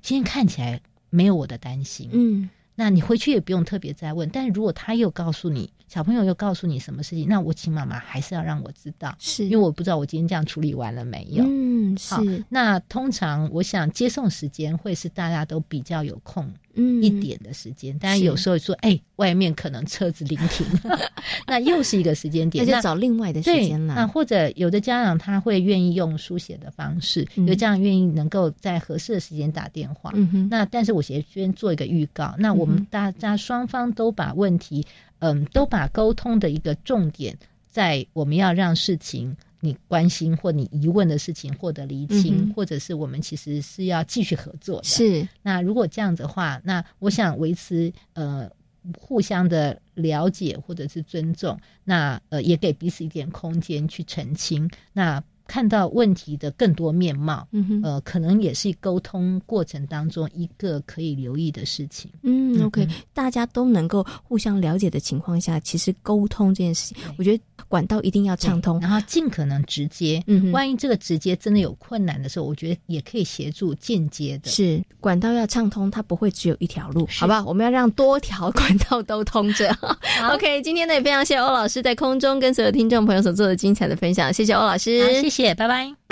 [0.01, 0.81] 今天看起来
[1.11, 4.31] 没有我的担心，嗯那你回去也不用特别再问。
[4.31, 11.45] 但是如果他又告诉你，小朋友又告诉你什么事情，那我请妈妈还是要让我知道，是，因为我不知道我今天这样处理完了没有。
[11.47, 20.67] 嗯好是，那通常我想接送时间会是大家都比较有空嗯一点的时间，当然是有时候说，哎、外面可能车子临停，
[21.47, 22.79] 那又是一个时间点那点。
[22.79, 30.13] 就找另外的时间了那，或者有的家长他会愿意用书写的方式，嗯有家长愿意能够在合适的时间打电话。
[30.15, 34.85] 嗯哼那但是我先先做一个预告，那我们大家双方都把问题，
[35.19, 44.85] 嗯，都把沟通的一个重点在我们要让事情你关心或你疑问的事情获得厘清，嗯或者是我们其实是要继续合作的。
[44.85, 48.49] 是那如果这样子的话，那我想维持呃
[48.97, 57.49] 互相的了解或者是尊重，那呃也给彼此一点空间去澄清，那看到问题的更多面貌。
[57.51, 62.09] 嗯哼呃，可能也是沟通过程当中一个可以留意的事情。
[62.23, 68.79] 嗯，OK，嗯大家都能够互相了解的情况下，其实沟通这件事情，我觉得管道一定要畅通。
[68.81, 70.23] 然后尽可能直接。
[70.27, 74.51] 嗯哼，万一这个直接真的有困难的时候，我觉得也可以协助间接的。
[74.51, 77.45] 是管道要畅通，它不会只有一条路，好不好？
[77.45, 79.77] 我们要让多条管道都通着。
[80.31, 86.08] OK，今天呢也非常谢谢欧老师在空中跟所有听众朋友所做的精彩的分享，谢谢欧老师，好，谢谢，拜拜。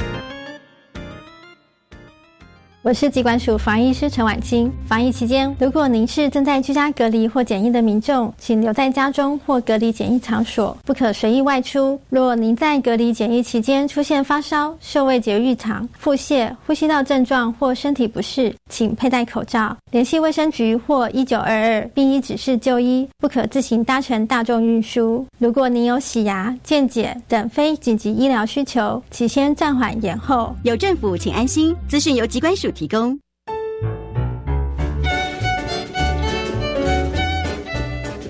[2.87, 4.73] 我是疾管署防疫师陈婉清。
[4.87, 12.01] 防疫期间，如果您是正在居家隔离或检疫的民众，请留在家中或隔离检疫场所，不可随意外出。
[12.11, 25.27] 若您在隔离检疫期间出现发烧、嗅味觉异常、腹泻、呼吸道症状或身体不适，请佩戴口罩，联系卫生局或一九二二，并依指示就医，不可自行搭乘大众运输。
[25.41, 30.55] 如果您有洗牙、健检等非紧急医疗需求，请先暂缓延后。
[30.63, 31.75] 有政府，请安心。
[31.89, 33.19] 资讯由疾管署提供。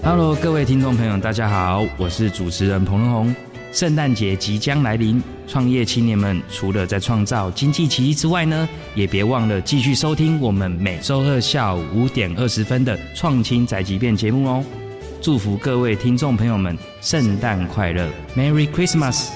[0.04, 3.34] Hello，各位听众朋友，大家好，我是主持人彭仁宏。
[3.72, 14.64] 圣诞节即将来临，创业青年们除了在创造经济奇迹之外呢，也别忘了继续收听我们每周二下午五点二十分的《创青宅急便》节目哦。
[15.20, 19.28] 祝福各位听众朋友们圣诞快乐，Merry Christmas！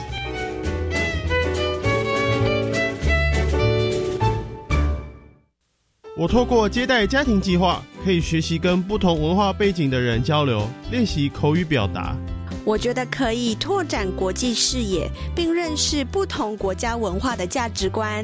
[6.20, 12.14] 我透过接待家庭计划，可以学习跟不同文化背景的人交流，练习口语表达。
[12.62, 18.22] 我觉得可以拓展国际视野，并认识不同国家文化的价值观。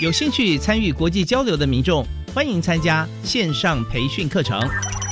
[0.00, 4.60] 有兴趣参与国际交流的民众，欢迎参加线上培训课程，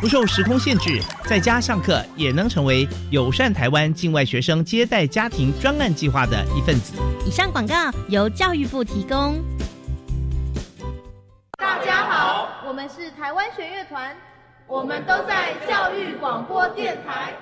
[0.00, 6.92] 不受时空限制，在家上课也能成为友善台湾境外学生接待家庭专案计划的一份子。
[7.26, 7.74] 以上广告
[8.08, 9.34] 由教育部提供。
[12.84, 14.14] 们是台湾弦乐团，
[14.66, 17.32] 我们都在教育广播电台。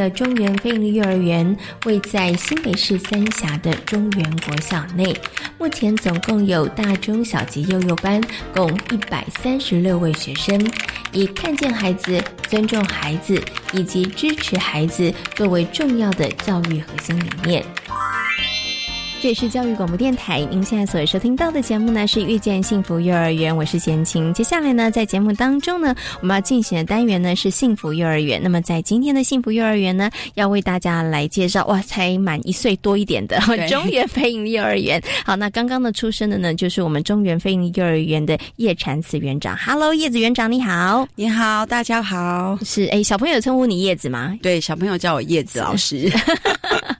[0.00, 5.14] 的中原非营利幼儿园，位在新北市三峡的中原国小内。
[5.58, 8.18] 目前总共有大中小级幼幼班，
[8.54, 10.58] 共一百三十六位学生，
[11.12, 13.38] 以看见孩子、尊重孩子
[13.74, 17.62] 以及支持孩子作为重要的教育核心理念。
[19.22, 24.32] 这里是教育广播电台，您现在所收听到的节目呢是《遇见幸福幼儿园》，我是贤琴。
[24.32, 28.40] 接下来呢，在节目当中呢，我们要进行的单元呢是幸福幼儿园。
[28.42, 34.98] 那么在今天的幸福幼儿园呢，要为大家来介绍哇，才满一岁多一点的中原非营利幼儿园。
[35.22, 39.54] 好，那刚刚的出生的呢，就是我们中原非营利幼儿园的叶禅慈园长。
[39.58, 42.58] Hello，叶子园长你好，你好，大家好。
[42.64, 44.34] 是哎，小朋友称呼你叶子吗？
[44.40, 46.10] 对，小朋友叫我叶子老师。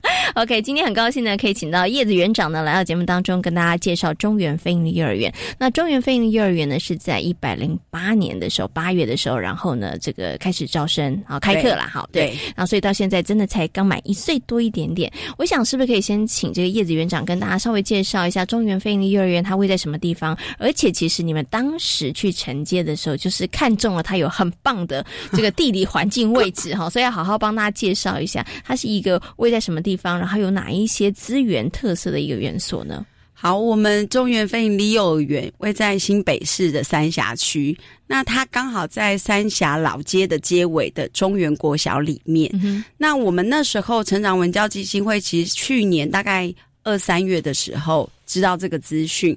[0.35, 5.33] OK，今天很高兴呢，可以请到叶子园长呢来到节目当中，跟大家介绍中原飞鹰的幼儿园。
[5.57, 15.11] 那中原飞鹰的幼儿园呢，是在一百零八年的时候，八月的时候，然后呢，这个开始招生啊，开课了，哈，对，然后所以到现在真的才刚满一岁多一点点。
[15.37, 20.37] 我想是不是可以先请这个叶子园长跟大家稍微介绍一下中原飞鹰的幼儿园它位在什么地方？
[20.57, 33.05] 而且其实你们当时去承接的时候，就是看中了它有很棒的这个地理环境位置哈，所以要好好帮大家介绍一下，它是一个位在什么地方，然后有哪一些资源特色的一个园所呢？
[33.33, 42.51] 好，我们中原非营利幼儿园位在新北市的三峡区，那它刚好在三峡老街的街尾的中原国小里面。
[42.63, 49.35] 嗯、那我们那时候成长文教基金会其实去年大概二三月的时候知道这个资讯。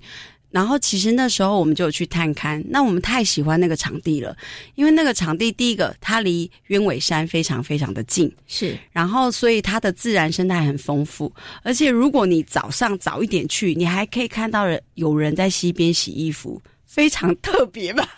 [0.54, 4.36] 然后其实那时候我们就有去探勘，那我们太喜欢那个场地了，
[4.76, 11.32] 因为那个场地第一个它离鸢尾山非常非常的近，是，然后所以它的自然生态很丰富，
[11.64, 18.08] 而且如果你早上早一点去，你还可以看到人有人在溪边洗衣服，非常特别吧。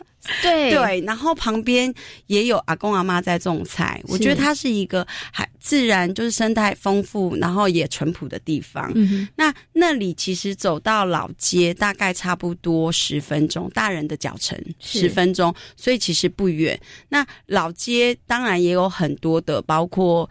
[0.42, 1.92] 对对，然后旁边
[2.26, 8.90] 也有阿公阿妈在种菜，我觉得它是一个还自然就是生态丰富，然后也淳朴的地方。
[8.94, 16.78] 嗯那那里其实走到老街大概差不多十分钟，大人的脚程十分钟，所以其实不远。
[17.08, 20.28] 那老街当然也有很多的，包括。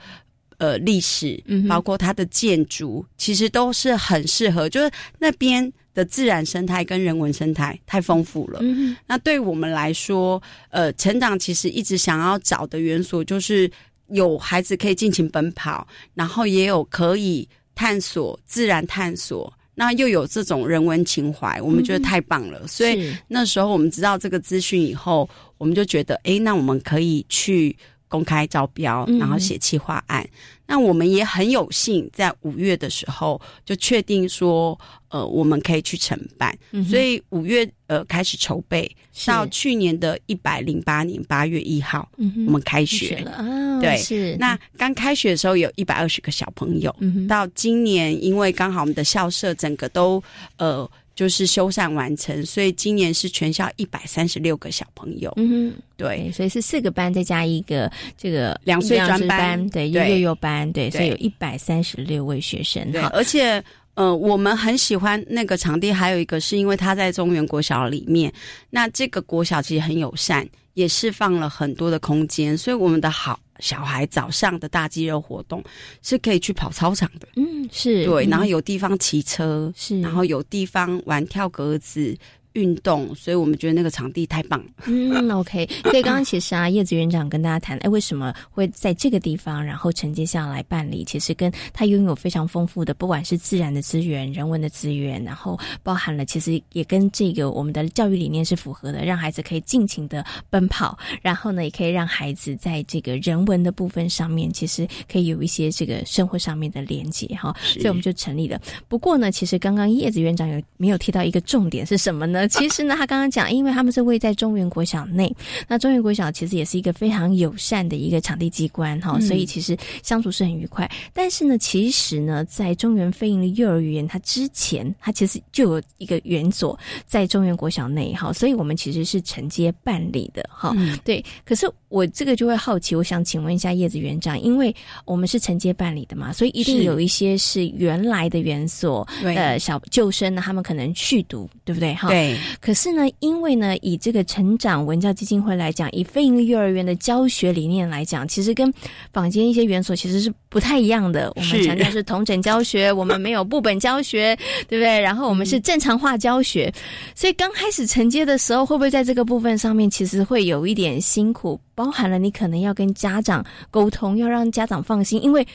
[0.58, 8.60] 呃，历史，包括它的建筑，其实都是很适合，就是那边的自然生态跟人文生态太丰富了。
[8.62, 13.71] 嗯那对我们来说，呃，成长其实一直想要找的元素，就是
[14.10, 22.67] 有孩子可以尽情奔跑，然后也有可以探索自然探索，那又有这种人文情怀，我们觉得太棒了。
[22.67, 25.27] 所以那时候我们知道这个资讯以后，
[25.58, 27.75] 我们就觉得，诶，那我们可以去
[28.15, 29.19] 公开招标，嗯。
[29.19, 30.25] 然后写企划案。
[30.67, 34.75] 那我们也很有幸，在五月的时候就确定说，
[35.10, 36.58] 呃，我们可以去承办。
[36.71, 38.89] 嗯所以五月呃开始筹备，
[39.28, 44.36] 到去年的一百零八年八月一号，嗯我们开开学了啊，对是。
[44.39, 50.23] 那刚开学的时候有一百二十个小朋友，嗯到今年因为刚好我们的校舍整个都
[50.58, 55.32] 呃就是修缮完成，所以今年是全校一百三十六个小朋友。
[55.38, 63.10] 嗯哼，对，所以是四个班再加一个这个两岁专班班，对，对幼幼班，对，所以有一百三十六位学生对，哈。
[63.13, 68.32] 而且呃，我们很喜欢那个场地，还有一个是因为它在中原国小里面，
[68.69, 75.63] 那这个国小其实很友善，也释放了很多的空间，所以我们的好小孩早上的大肌肉活动
[76.01, 78.05] 是可以去跑操场的，嗯，是。
[78.05, 80.01] 对，嗯然后有地方骑车，是。
[80.01, 82.17] 然后有地方玩跳格子。
[82.55, 84.65] 运动，所以我们觉得那个场地太棒了。
[84.87, 85.69] 嗯，OK。
[85.83, 91.03] 所以刚刚其实啊， 叶子园长跟大家谈，哎，为什么会在这个地方，然后承接下来办理？
[91.05, 107.55] 其实跟他拥有非常丰富的，不管是自然的资源、人文的资源，然后包含了其实也跟这个我们的教育理念是符合的，让孩子可以尽情的奔跑，然后呢，也可以让孩子在这个人文的部分上面，其实可以有一些这个生活上面的连接哈。
[107.63, 108.59] 所以我们就成立了。
[108.87, 112.44] 不过呢，其实刚刚叶子园长有没有提到一个重点是什么呢？
[112.47, 115.34] 其实呢，他刚刚讲，因为他们是位在中原国小内，
[115.67, 120.89] 那中原国小其实也是一个非常友善的一个场地机关哈，嗯所以其实相处是很愉快。
[121.13, 130.73] 但是呢，其实呢，在中原非营利幼儿园，它之前它其实就有一个园所在中原国小内哈，所以我们其实是承接办理的哈。
[130.77, 141.93] 嗯对，可是我这个就会好奇，我想请问一下叶子园长，因为我们是承接办理的嘛，所以一定有一些是原来的园所，对呃，小旧生呢，他们可能去读，对不对？
[141.95, 142.10] 哈，。
[142.10, 148.74] 对，可是呢，因为呢，以这个成长文教基金会来讲，以非营利幼儿园的教学理念来讲，其实跟
[149.12, 151.32] 坊间一些园所其实是不太一样的。
[151.36, 154.36] 我们强调是同整教学，我们没有部本教学，
[154.67, 155.00] 对不对？
[155.00, 156.74] 然后我们是正常化教学，
[157.13, 161.60] 所以刚开始承接的时候，会不会在这个部分上面其实会有一点辛苦？
[161.74, 165.45] 包含了你可能要跟家长沟通，要让家长放心，因为。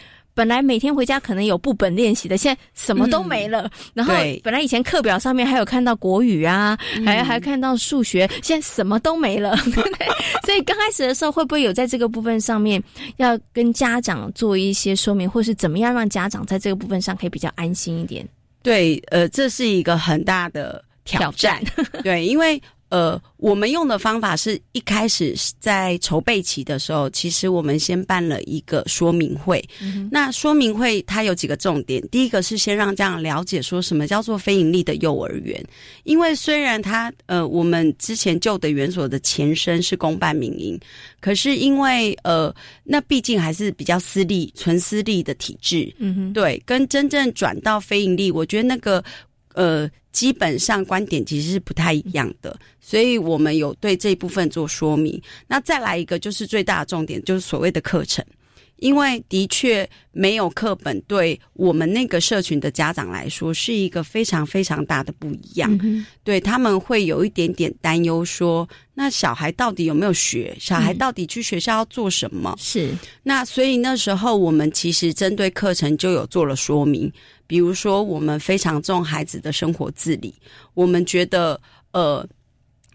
[0.40, 3.70] 本来每天回家可能有部本练习的，现在什么都没了。
[3.92, 9.54] 然后本来以前课表上面还有看到国语啊，嗯还还看到数学，现在什么都没了。
[9.66, 10.08] 对
[10.46, 12.82] 所以刚开始的时候，会不会有在这个部分上面
[13.18, 18.26] 要跟家长做一些说明，或是怎么样让家长在这个部分上可以比较安心一点？
[18.62, 21.62] 对，呃，这是一个很大的挑战。
[22.02, 22.58] 对，因为
[22.90, 29.64] 呃，我们用的方法是一开始在筹备期的时候，其实我们先办了一个说明会。
[30.10, 35.64] 那说明会它有几个重点，第一个是先让家长了解说什么叫做非盈利的幼儿园，
[36.04, 40.78] 因为虽然它呃我们之前旧的园所的前身是公办民营，
[41.20, 49.02] 可是因为呃那毕竟还是比较私立、纯私立的体制，嗯哼，对，跟真正转到非盈利，我觉得那个
[49.54, 55.20] 呃，基本上观点其实是不太一样的，所以我们有对这一部分做说明。
[55.48, 58.24] 那再来一个就是最大的重点，就是所谓的课程。
[58.80, 65.70] 因为的确没有课本，对我们那个社群的家长来说是一个非常非常大的不一样。
[65.82, 70.56] 嗯对他们会有一点点担忧，说那小孩到底有没有学？
[70.58, 72.54] 小孩嗯到底去学校要做什么？
[72.58, 72.90] 是
[73.22, 77.12] 那所以那时候我们其实针对课程就有做了说明，
[77.46, 80.34] 比如说我们非常重孩子的生活自理，
[80.74, 81.60] 我们觉得
[81.92, 82.26] 呃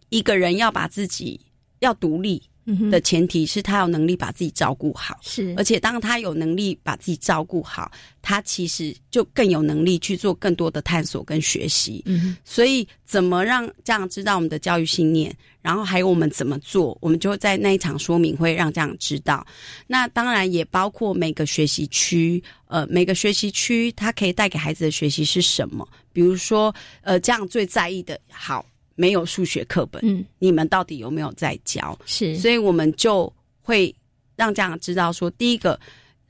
[0.10, 1.40] 一个人要把自己
[1.80, 2.42] 要独立。
[2.90, 12.02] 的前提是他有能力把自己照顾好，是而且当他有能力把自己照顾好，他其实就更有能力去做更多的探索跟学习。
[12.06, 19.46] 嗯哼所以，怎么让家长知道我们的教育信念，然后还有我们怎么做，我们就在那一场说明会让家长知道。
[19.86, 25.88] 那当然也包括每个学习区，呃，每个学习区它可以带给孩子的学习是什么？
[26.12, 28.66] 比如说，呃，家长最在意的，好。
[28.96, 31.98] 没有数学课本，嗯，你们到底有没有在教？
[32.06, 33.32] 是，所以我们就
[33.62, 33.94] 会
[34.36, 35.80] 让家长知道说，第一个，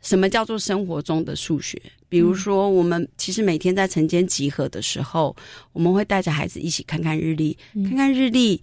[0.01, 1.81] 什么叫做生活中的数学？
[2.09, 5.35] 比如说，我们其实每天在晨间集合的时候，
[5.73, 8.61] 我们会带着孩子一起看看日历，看看日历。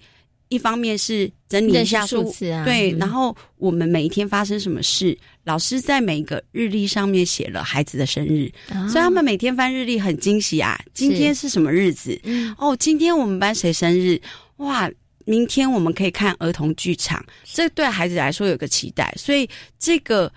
[0.53, 8.53] 一方面是整理一下数字啊，对，然后我们每一天发生什么事，老师在每个日历上面写了孩子的生日，
[8.91, 10.79] 所以他们每天翻日历很惊喜啊。
[10.93, 12.21] 今天是什么日子？
[12.59, 14.21] 哦，今天我们班谁生日？
[14.59, 14.91] 哇，
[15.25, 19.49] 明天我们可以看儿童剧场，这对孩子来说有个期待，所以
[19.79, 20.31] 这个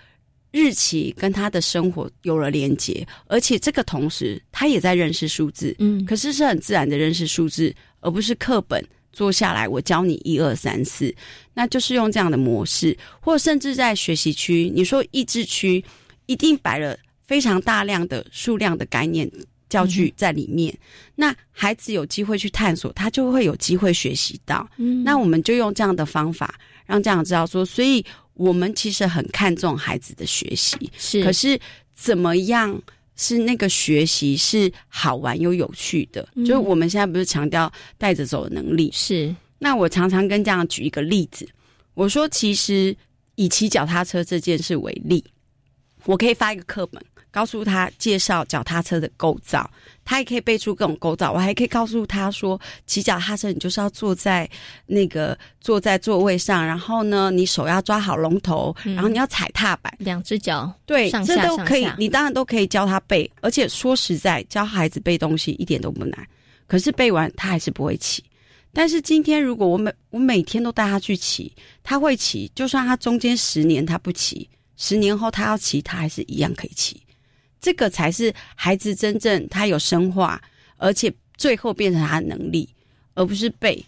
[0.52, 8.82] 日期跟他的生活有了连接，而且这个同时他也在认识数字，嗯，可是是很自然的认识数字，而不是课本。
[9.16, 11.16] 坐下来，我教你一二三四，
[11.54, 15.84] 那就是用这样的模式，或甚至在学习区，你说益智区
[16.26, 16.96] 一定摆了
[17.26, 19.32] 非常大量的数量的概念
[19.70, 20.78] 教具在里面，
[21.16, 24.70] 那孩子有机会去探索，他就会有机会学习到。
[24.76, 26.54] 嗯，那我们就用这样的方法，
[26.86, 31.58] 让家长知道说，所以我们其实很看重孩子的学习，是，可是
[31.96, 32.80] 怎么样？
[33.16, 38.90] 是那个学习是好玩又有趣的，就是我们现在不是强调带着走的能力。
[38.94, 41.48] 是，那我常常跟家长举一个例子，
[41.94, 42.96] 我说其实
[43.36, 45.24] 以骑脚踏车这件事为例，
[46.06, 47.02] 我可以发一个课本。
[47.32, 49.70] 告诉他介绍脚踏车的构造，
[50.06, 51.34] 他也可以背出各种构造。
[51.34, 54.50] 我还可以告诉他说，骑脚踏车你就是要坐在
[54.86, 61.86] 那个坐在座位上，然后呢，你手要抓好龙头，然后你要踩踏板，两只脚对，上这都可以。
[61.98, 66.28] 你当然都可以教他背，而且说实在，教孩子背东西一点都不难。
[66.68, 68.24] 可是背完他还是不会骑。
[68.72, 71.52] 但是今天如果我每我每天都带他去骑，
[71.82, 72.52] 他会骑。
[72.54, 77.02] 就算他中间十年他不骑，十年后他要骑，他还是一样可以骑。
[77.66, 80.40] 这个才是孩子真正他有深化，
[80.78, 82.70] 而且最后变成他的能力，
[83.16, 83.84] 而不是背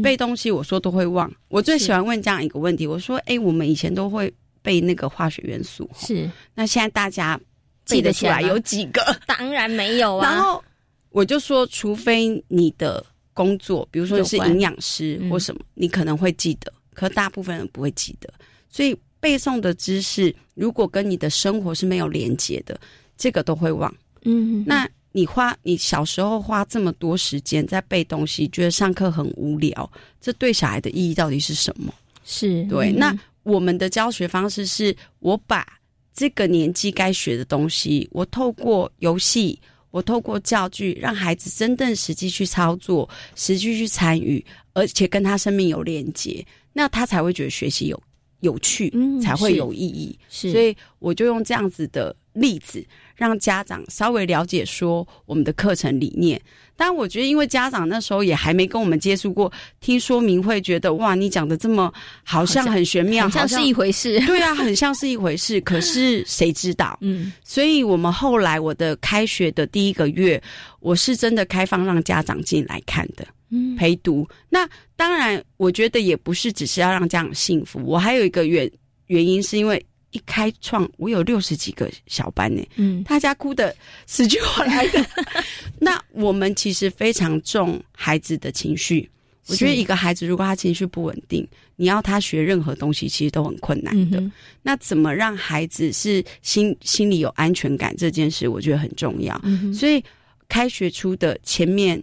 [0.00, 0.48] 背东西。
[0.48, 1.28] 我说都会忘。
[1.48, 7.36] 我最喜欢问这样一个问题：我说，哎，我们以前都会背那个化学元素，是那现在大家
[7.84, 9.02] 记得出来有几个？
[9.26, 10.30] 当然没有啊。
[10.30, 10.62] 然后
[11.10, 13.04] 我就说，除非你的
[13.34, 18.32] 工作，比如说你是营养师或什么，你可能会记得，可大部分人不会记得。
[18.70, 22.78] 所以背诵的知识，如果跟你的生活是没有连接的。
[23.16, 23.92] 这个都会忘，
[24.22, 29.90] 嗯，那你花你小时候花这么多时间在背东西，觉得上课很无聊，
[30.20, 31.92] 这对小孩的意义到底是什么？
[32.24, 32.92] 是对。
[32.92, 35.66] 那我们的教学方式是，我把
[36.12, 39.58] 这个年纪该学的东西，我透过游戏，
[39.90, 44.44] 我透过教具，让孩子真正实际去操作，实际去参与，
[44.74, 48.02] 而且跟他生命有连接，那他才会觉得学习有
[48.46, 50.18] 有趣，嗯，才会有意义。
[50.30, 52.82] 是，所以我就用这样子的例子。
[53.16, 56.38] 让家长稍微了解说我们的课程理念，
[56.76, 61.90] 但我觉得因为家长那时候也还没跟我们接触过，听说明会觉得哇，你讲的这么
[62.22, 64.20] 好像很玄妙，好像是一回事。
[64.28, 65.58] 对啊，很像是一回事。
[65.64, 66.98] 可是谁知道？
[67.00, 70.38] 嗯，所以我们后来我的开学的第一个月，
[70.80, 73.32] 我是真的开放让家长进来看的，嗯，
[73.76, 74.28] 陪读。
[74.48, 78.70] 那当然，我觉得也不是只是要让家长幸福，我还有一个原
[79.06, 79.84] 原因是因为。
[80.12, 83.74] 一开创，我有六十几个小班呢，嗯，大家哭的
[84.06, 85.04] 死去活来的。
[85.78, 89.10] 那我们其实非常重孩子的情绪。
[89.48, 94.22] 我觉得一个孩子如果他情绪不稳定，你要他学任何东西，其实都很困难的。
[94.62, 99.38] 那怎么让孩子是心心里有安全感这件事，我觉得很重要。
[99.74, 100.02] 所以
[100.48, 102.02] 开学初的前面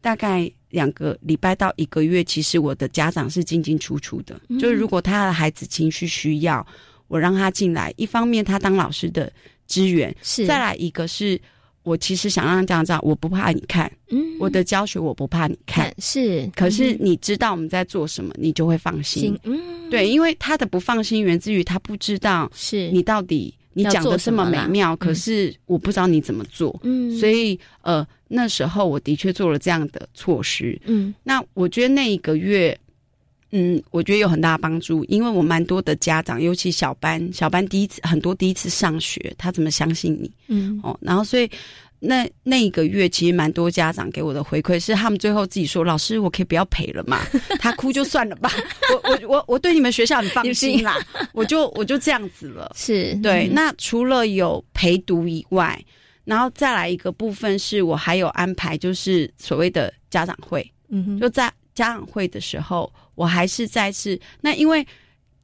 [0.00, 4.40] 大概两个礼拜到一个月，其实我的家长是进进出出的。
[4.58, 6.66] 就是如果他的孩子情绪需要。
[7.10, 9.32] 我让他进来，一方面他当老师的
[9.66, 10.46] 支援，是。
[10.46, 11.36] 再来一个是
[11.82, 22.88] 我其实想让家长我不怕你看，嗯，我的教学我不怕你看，是，可是你知道我们在做什么，你就会放心，嗯，对，因为他的不放心源自于他不知道是。
[22.92, 32.78] 你到底你讲的这么美妙，可是我不知道你怎么做，嗯，所以呃那时候我的确做了这样的措施，嗯，那我觉得那一个月。
[33.52, 40.30] 嗯，我觉得有很大的帮助，因为我蛮多的家长，尤其小班，小班第一次很多第一次上学，他怎么相信你？
[40.46, 41.50] 嗯，哦，然后所以
[42.00, 47.20] 那那一个月，其实蛮多家长给我的回馈是，他们最后自己说：“老师，我可以不要陪了嘛？
[47.60, 48.50] 他哭就算了吧，
[48.92, 50.96] 我我我我对你们学校很放心啦，
[51.32, 53.48] 我就我就这样子了。”是对。
[53.52, 55.78] 那除了有陪读以外，
[56.24, 61.52] 然后再来一个部分是我还有安排，就是所谓的家长会，嗯哼，就在。
[61.72, 64.86] 家长会的时候，我还是再次那，因为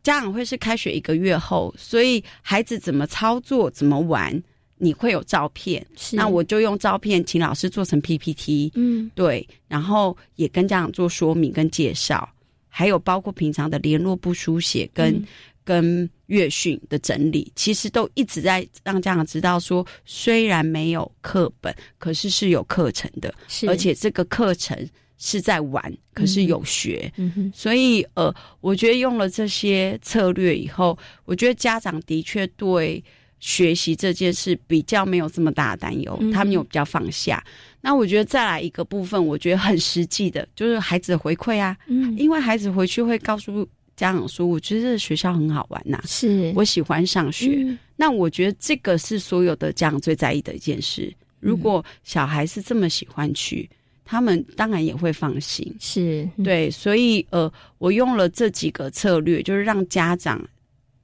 [0.03, 4.43] 家长会是开学一个月后，所以孩子怎么操作、怎么玩，
[4.79, 12.29] 你会有照片，那我就用照片请老师做成 PPT，嗯，对，然后也跟家长做说明跟介绍，
[12.68, 15.27] 还有包括平常的联络簿书写跟、嗯。
[15.66, 24.79] 跟阅讯的整理，其实都一直在让家长知道说，虽然没有课本，可是是有课程的，是而且这个课程
[25.18, 33.03] 是在玩，可是有学，嗯哼，所以呃，我觉得用了这些策略以后，我觉得家长的确对
[33.47, 37.40] 学习这件事比较没有这么大的担忧，嗯他们有比较放下。
[37.80, 47.55] 那我觉得再来一个部分，我觉得很实际的，就是孩子的回馈啊，嗯，因为孩子回去会告诉家长说，我觉得这个学校很好玩呐、是我喜欢上学。
[47.59, 51.11] 嗯那我觉得这个是所有的家长最在意的一件事。
[51.38, 53.70] 如果小孩是这么喜欢去，
[54.05, 55.74] 他们当然也会放心。
[55.80, 60.44] 是，对，所以呃，我用了这几个策略，就是让家长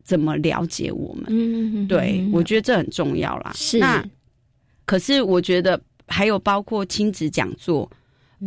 [0.03, 1.25] 怎么了解我们。
[1.29, 3.53] 嗯，对，我觉得这很重要啦。
[3.55, 4.05] 是那
[4.85, 7.91] 可是我觉得还有包括亲子讲座，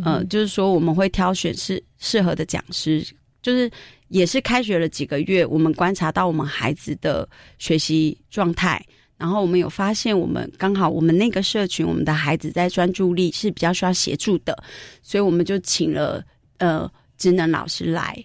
[0.04, 3.04] 呃，嗯就是说我们会挑选适适合的讲师，
[3.42, 3.70] 就是
[4.08, 7.28] 也是开学了几个月，我们观察到我们孩子的
[7.58, 8.84] 学习状态。
[9.18, 14.54] 然后我们有发现，我们刚好我们那个社群，我们的孩子在专注力是比较需要协助的，
[15.00, 16.22] 所以我们就请了
[16.58, 16.86] 呃
[17.16, 18.22] 职能老师来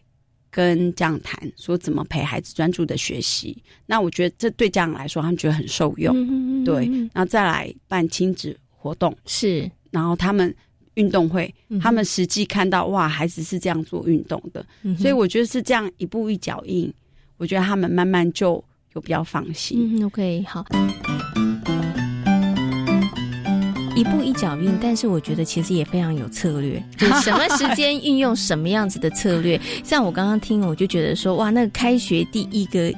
[0.51, 3.57] 跟家长谈，说怎么陪孩子专注的学习。
[3.85, 6.13] 那我觉得这对家长来说，他们觉得很受用。
[6.15, 10.53] 嗯对，然后再来办亲子活动，是，然后他们
[10.95, 16.93] 运动会，嗯他们实际看到哇，孩子是这样做运动的，嗯所以我觉得是这样一步一脚印，
[17.37, 19.97] 我觉得他们慢慢就有比较放心。
[19.97, 20.65] 嗯，OK，好。
[24.01, 29.61] 一步一脚印，但是我觉得其实也非常有策略， 就是什么时间运用什么样子的策略。
[29.85, 32.91] 像我刚刚听，我就觉得说，哇，那个开学第一个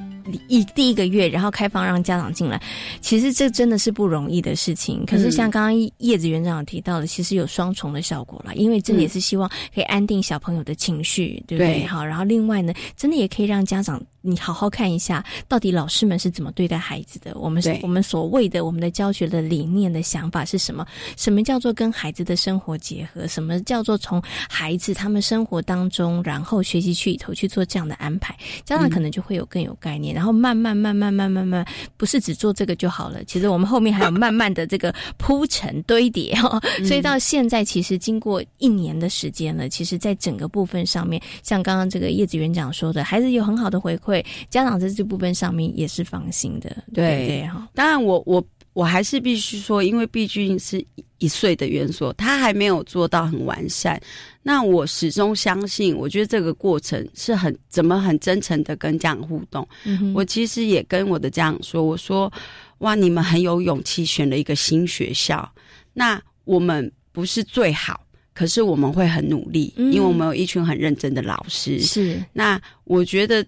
[0.48, 2.58] 一第一个月，然后开放让家长进来，
[3.02, 5.04] 其实这真的是不容易的事情。
[5.04, 11.64] 可是像刚刚叶子园长提到的，其实有双重的效果啦，因为这也是希望可以安定小朋友的情绪，对不？
[11.64, 17.36] 对好，然后另外呢，真的也可以让家长你好好看一下，到底老师们是怎么对待孩子的。
[17.36, 20.86] 我们是我们所谓的我们的教学的理念的想法是什么？
[21.14, 23.26] 什么叫做跟孩子的生活结合？
[23.26, 28.34] 什么叫做从孩子他们生活当中，然后学习区里头去做这样的安排？
[28.64, 31.66] 家长可能就会有更有概念，然后慢慢慢慢慢慢慢，
[31.98, 33.22] 不是只做这个就好了。
[33.24, 44.13] 其实我们后面还有慢慢的这个铺陈堆叠哈、哦，所以到现在其实经过一年的时间了，其实在整个部分上面，像刚刚这个叶子园长说的，孩子有很好的回馈，
[44.50, 47.68] 家长在这部分上面也是放心的，对对哈？
[47.74, 54.00] 当然我，我我还是必须说，因为毕竟是一一岁的园所，他还没有做到很完善。
[54.42, 59.66] 那我始终相信，我觉得这个过程是很怎么很真诚的跟家长互动。
[59.84, 62.30] 嗯我其实也跟我的家长说，我说
[62.78, 65.50] 哇，你们很有勇气选了一个新学校，
[65.92, 68.00] 那我们不是最好。
[68.34, 71.78] 可是我们会很努力，嗯因为我们有一群很认真的老师。
[71.78, 73.46] 是，那我觉得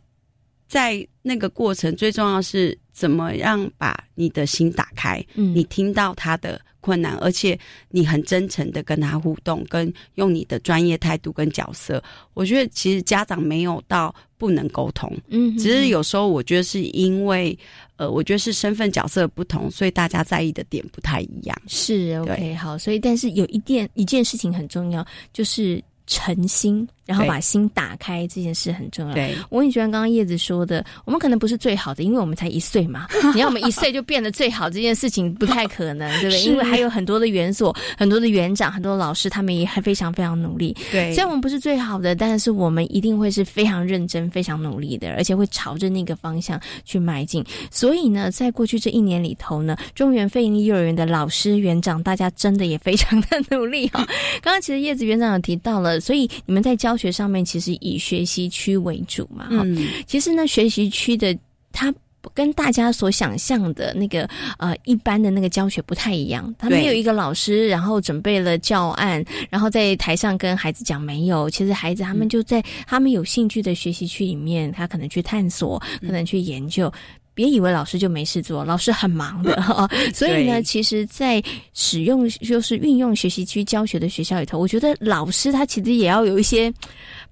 [0.67, 7.59] 在那个过程最重要是怎么样把你的心打开，嗯你听到他的困难，而且
[7.89, 12.03] 你很真诚的跟他互动，跟用你的专业态度跟角色。
[12.35, 17.57] 我觉得其实家长没有到不能沟通，嗯哼只是有时候我觉得是因为
[17.97, 21.57] 呃，我觉得是身份角色不同，所以大家在意的点不太一样。
[21.67, 29.15] 是 OK 好，所以但是有一件一件事情很重要，就是诚心，然后把心打开，这件事很重要。
[29.15, 33.07] 对我很喜欢刚刚叶子说的，我们可能不是最好的，因为我们才一岁嘛。
[33.35, 36.43] 你要我们一岁就变得最好，这件事情不太可能， 对不对？
[36.43, 40.77] 因为还有很多的园所、很多的园长、很多老师，他们也还非常非常努力。
[40.91, 47.45] 对虽然我们不是最好的，但是我们一定会是非常认真、非常努力的，而且会朝着那个方向去迈进。
[47.71, 54.05] 所以呢，在过去这一年里头呢，中原非营利幼儿园的老师、园长，大家真的也非常的努力哈、
[54.43, 61.37] 刚刚其实叶子园长有提到了，所以你们在教学上面其实以学习区为主嘛哈、嗯其实呢，学习区的
[61.73, 61.95] 它。
[62.35, 64.29] 跟大家所想象的那个
[64.59, 71.49] 呃一般的那个教学不太一样，他对没有一个老师，然后准备了教案，然后在台上跟孩子讲没有。
[71.49, 76.93] 其实孩子他们就在他们有兴趣的学习区里面，他可能去探索，可能去研究。
[77.37, 79.87] 别以为老师就没事做，老师很忙的 哈。
[80.15, 81.43] 所以呢，其实，在
[81.75, 86.73] 使用就是运用学习区教学的学校里头，我觉得老师他其实也要有一些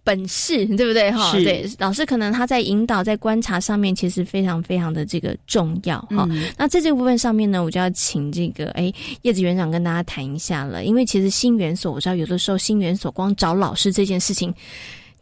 [0.04, 1.32] 本事，对不对哈？
[1.32, 6.26] 对，老师可能他在引导、在观察上面，其实非常非常的这个重要哈。
[6.28, 8.92] 嗯那在这个部分上面呢，我就要请这个哎
[9.22, 14.52] 叶子园长跟大家谈一下了，因为其实新园所我知道有的时候新园所光找老师这件事情。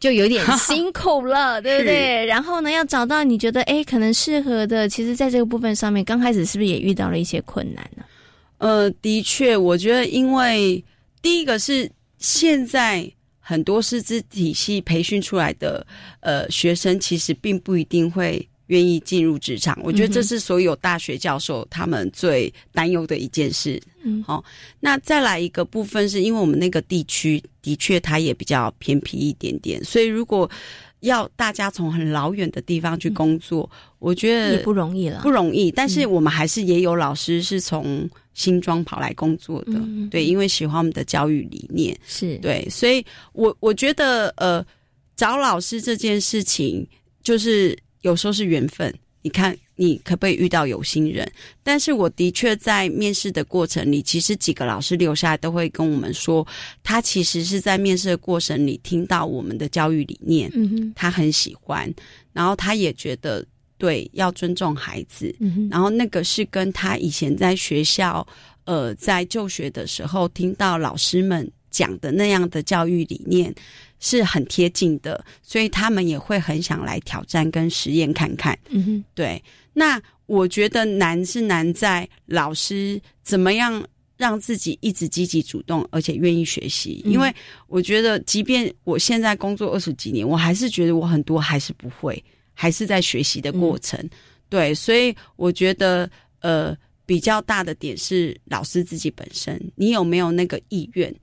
[0.03, 2.25] 就有点 辛苦了，对不对？
[2.25, 8.03] 然后呢，要找到你觉得哎可能适合的，其实在这个部分上面，刚开始是不是也遇到了一些困难呢？
[8.57, 10.83] 呃，的确，我觉得因为
[11.21, 15.87] 第一个是现在很多师资体系培训出来的
[16.19, 19.79] 呃学生，其实并不一定会愿意进入职场。
[19.83, 23.81] 我觉得这是所有大学教授他们最担忧的一件事。
[23.85, 23.92] 嗯，
[24.25, 24.43] 好，
[24.79, 30.49] 那再来一个部分，是因为我们那个地区的确它也比较偏僻一点点，所以如果
[31.01, 35.69] 要大家从很老远的地方去工作，我觉得也不容易了，不容易。
[35.69, 39.73] 但是我们还是也有老师是从新庄跑来工作的，
[40.09, 44.65] 对，因为喜欢我们的教育理念，是对，所以我我觉得呃，
[45.15, 46.87] 找老师这件事情，
[47.21, 48.93] 就是有时候是缘分。
[49.21, 51.29] 你看，你可不可以遇到有心人？
[51.63, 56.45] 但是我的确在面试的过程里，其实几个老师留下来都会跟我们说，
[56.83, 61.91] 他其实是在面试的过程里听到我们的教育理念，嗯哼，他很喜欢，
[62.31, 63.45] 然后他也觉得
[63.77, 68.25] 对要尊重孩子，嗯哼，然后那个是跟他以前在学校
[68.65, 73.53] 呃在就学的时候听到老师们讲的那样的教育理念。
[74.05, 78.59] 是很贴近的，所以他们也会很想来挑战跟实验看看。
[78.67, 79.41] 嗯哼，对。
[79.73, 87.01] 那我觉得难是难在老师怎么样让自己一直积极主动，而且愿意学习。
[87.05, 87.33] 因为
[87.67, 93.99] 我觉得，即便我现在工作二十几年，我还是觉得我很多还是不会，还是在学习的过程。
[94.47, 96.09] 对，所以我觉得，
[96.39, 101.13] 呃，比较大的点是老师自己本身，你有没有那个意愿？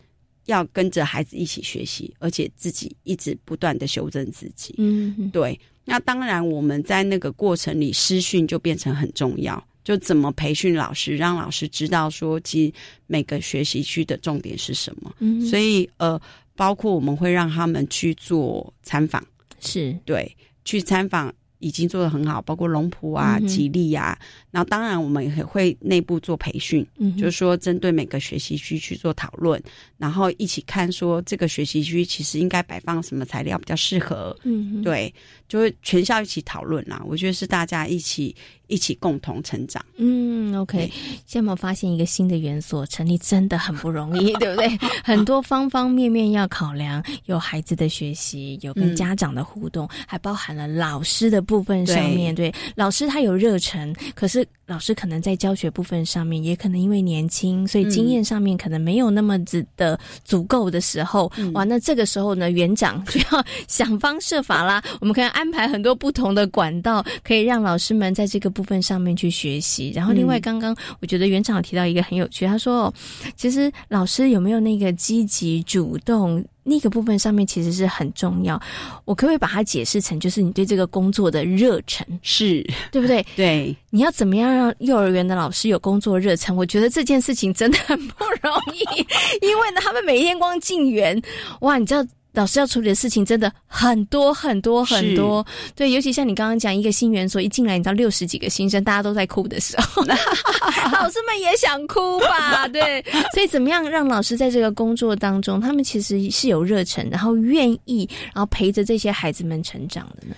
[0.46, 4.74] 要跟着孩子一起学习，而且自己一直不断的修正自己。
[4.78, 5.59] 嗯，对。
[5.91, 9.62] 那当然，我们在那个过程里，师训就变成很重要。
[9.82, 12.72] 就怎么培训老师，让老师知道说，其实
[13.07, 15.12] 每个学习区的重点是什么。
[15.18, 16.20] 嗯，所以呃，
[16.55, 19.20] 包括我们会让他们去做参访，
[19.59, 24.19] 是对，去参访已经做的很好，包括龙浦啊、吉利啊。
[24.51, 29.63] 然后当然，我们也会内部做培训，嗯，就是说针对每个学习区去做讨论，
[29.97, 35.15] 然后一起看说这个学习区其实应该摆放什么材料比较适合，嗯，对，
[35.49, 37.01] 就会全校一起讨论啦。
[37.07, 38.35] 我觉得是大家一起
[38.71, 39.85] 一起共同成长。
[39.97, 40.91] 嗯，OK。
[41.27, 44.68] 现在有没有发现一个新的元素成立真的很不容易， 对不对？
[45.05, 52.35] 很多方方面面要考量，有孩子的学习，有跟家长的互动，还包含了老师的部分上面。
[52.35, 54.47] 对，老师他有热忱，可是。
[54.71, 64.81] 老师可能在教学部分上面，也可能因为年轻，所以经验上面可能没有那么子的足够的时候，哇，那这个时候呢，园长就要想方设法啦。
[65.03, 69.91] 我们可以安排很多不同的管道，可以让老师们在这个部分上面去学习。
[69.93, 72.95] 然后，另外刚刚我觉得园长提到一个很有趣，他说，
[73.35, 76.45] 其实老师有没有那个积极主动？
[76.63, 78.61] 那个部分上面其实是很重要，
[79.05, 83.25] 我可不可以把它解释成就是你对这个工作的热忱，是对不对？
[83.37, 86.55] 对，你要怎么样让幼儿园的老师有工作热忱？
[86.55, 89.01] 我觉得这件事情真的很不容易，
[89.47, 91.21] 因为呢，他们每天光进园，
[91.61, 92.05] 哇，你知道。
[92.33, 102.68] 老师要处理的事情真的很多很多很多，对，尤其像你刚刚讲一个新园所一进来，你知道六十几个新生，大家都在哭的时候， 老师们也想哭吧？
[102.68, 103.05] 对，
[103.35, 110.37] 所以怎么样让老师在这个工作当中，他们其实是有热忱，然后愿意，然后陪着这些孩子们成长的呢？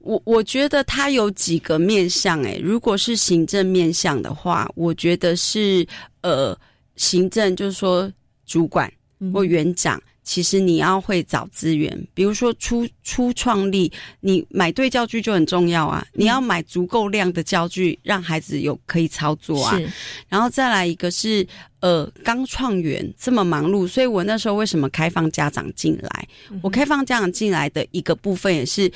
[0.00, 5.86] 我我觉得他有几个面向，诶，如果是行政面向的话，我觉得是
[6.22, 6.58] 呃，
[6.96, 8.10] 行政就是说
[8.44, 8.92] 主管
[9.32, 10.02] 或园长。
[10.28, 16.06] 其实你要会找资源，比如说初初创立，你买对教具就很重要啊。
[16.12, 19.80] 你要买足够量的教具，让孩子有可以操作啊。
[20.28, 21.48] 然后再来一个是，
[21.80, 26.28] 呃，刚创园这么忙碌，所以我那时候为什么开放家长进来？
[26.60, 28.92] 我开放家长进来的一个部分也是，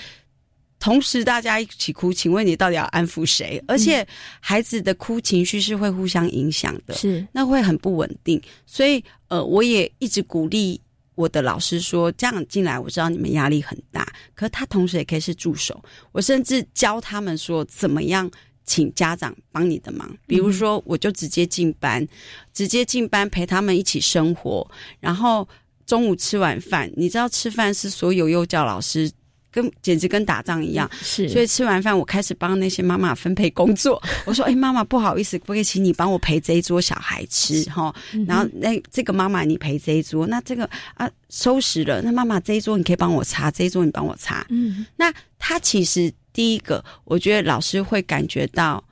[0.79, 3.59] 同时大家一起哭，请问你到底要安抚谁？
[3.67, 4.07] 而且
[4.39, 8.39] 孩子的哭情绪是会互相影响的，是那会很不稳定。
[8.67, 10.79] 所以呃，我也一直鼓励。
[11.15, 15.83] 我的老师说：“这样进来，我知道你们压力很大，可他同时也可以是助手。
[16.11, 18.31] 我甚至教他们说，怎么样
[18.65, 20.17] 请家长帮你的忙。
[20.27, 22.07] 比如说，我就直接进班，
[22.53, 24.69] 直接进班陪他们一起生活。
[25.01, 25.47] 然后
[25.85, 29.11] 中午吃完饭，你知道吃饭是所有幼教老师。”
[29.53, 31.29] 跟简直跟打仗一样，是。
[31.29, 34.03] 所以吃完饭，我开始帮那些妈妈分配工作。
[34.25, 37.63] 我说：“哎，妈妈，不好意思，可不可以请你帮我陪这一桌小孩吃？
[37.71, 37.95] 哈，
[38.27, 44.45] 然后那这个妈妈你陪这一桌，那这个啊收拾了，那妈妈这一桌你可以帮我擦，这一桌你帮我擦。
[44.49, 48.83] 嗯，那他其实第一个，我觉得老师会感觉到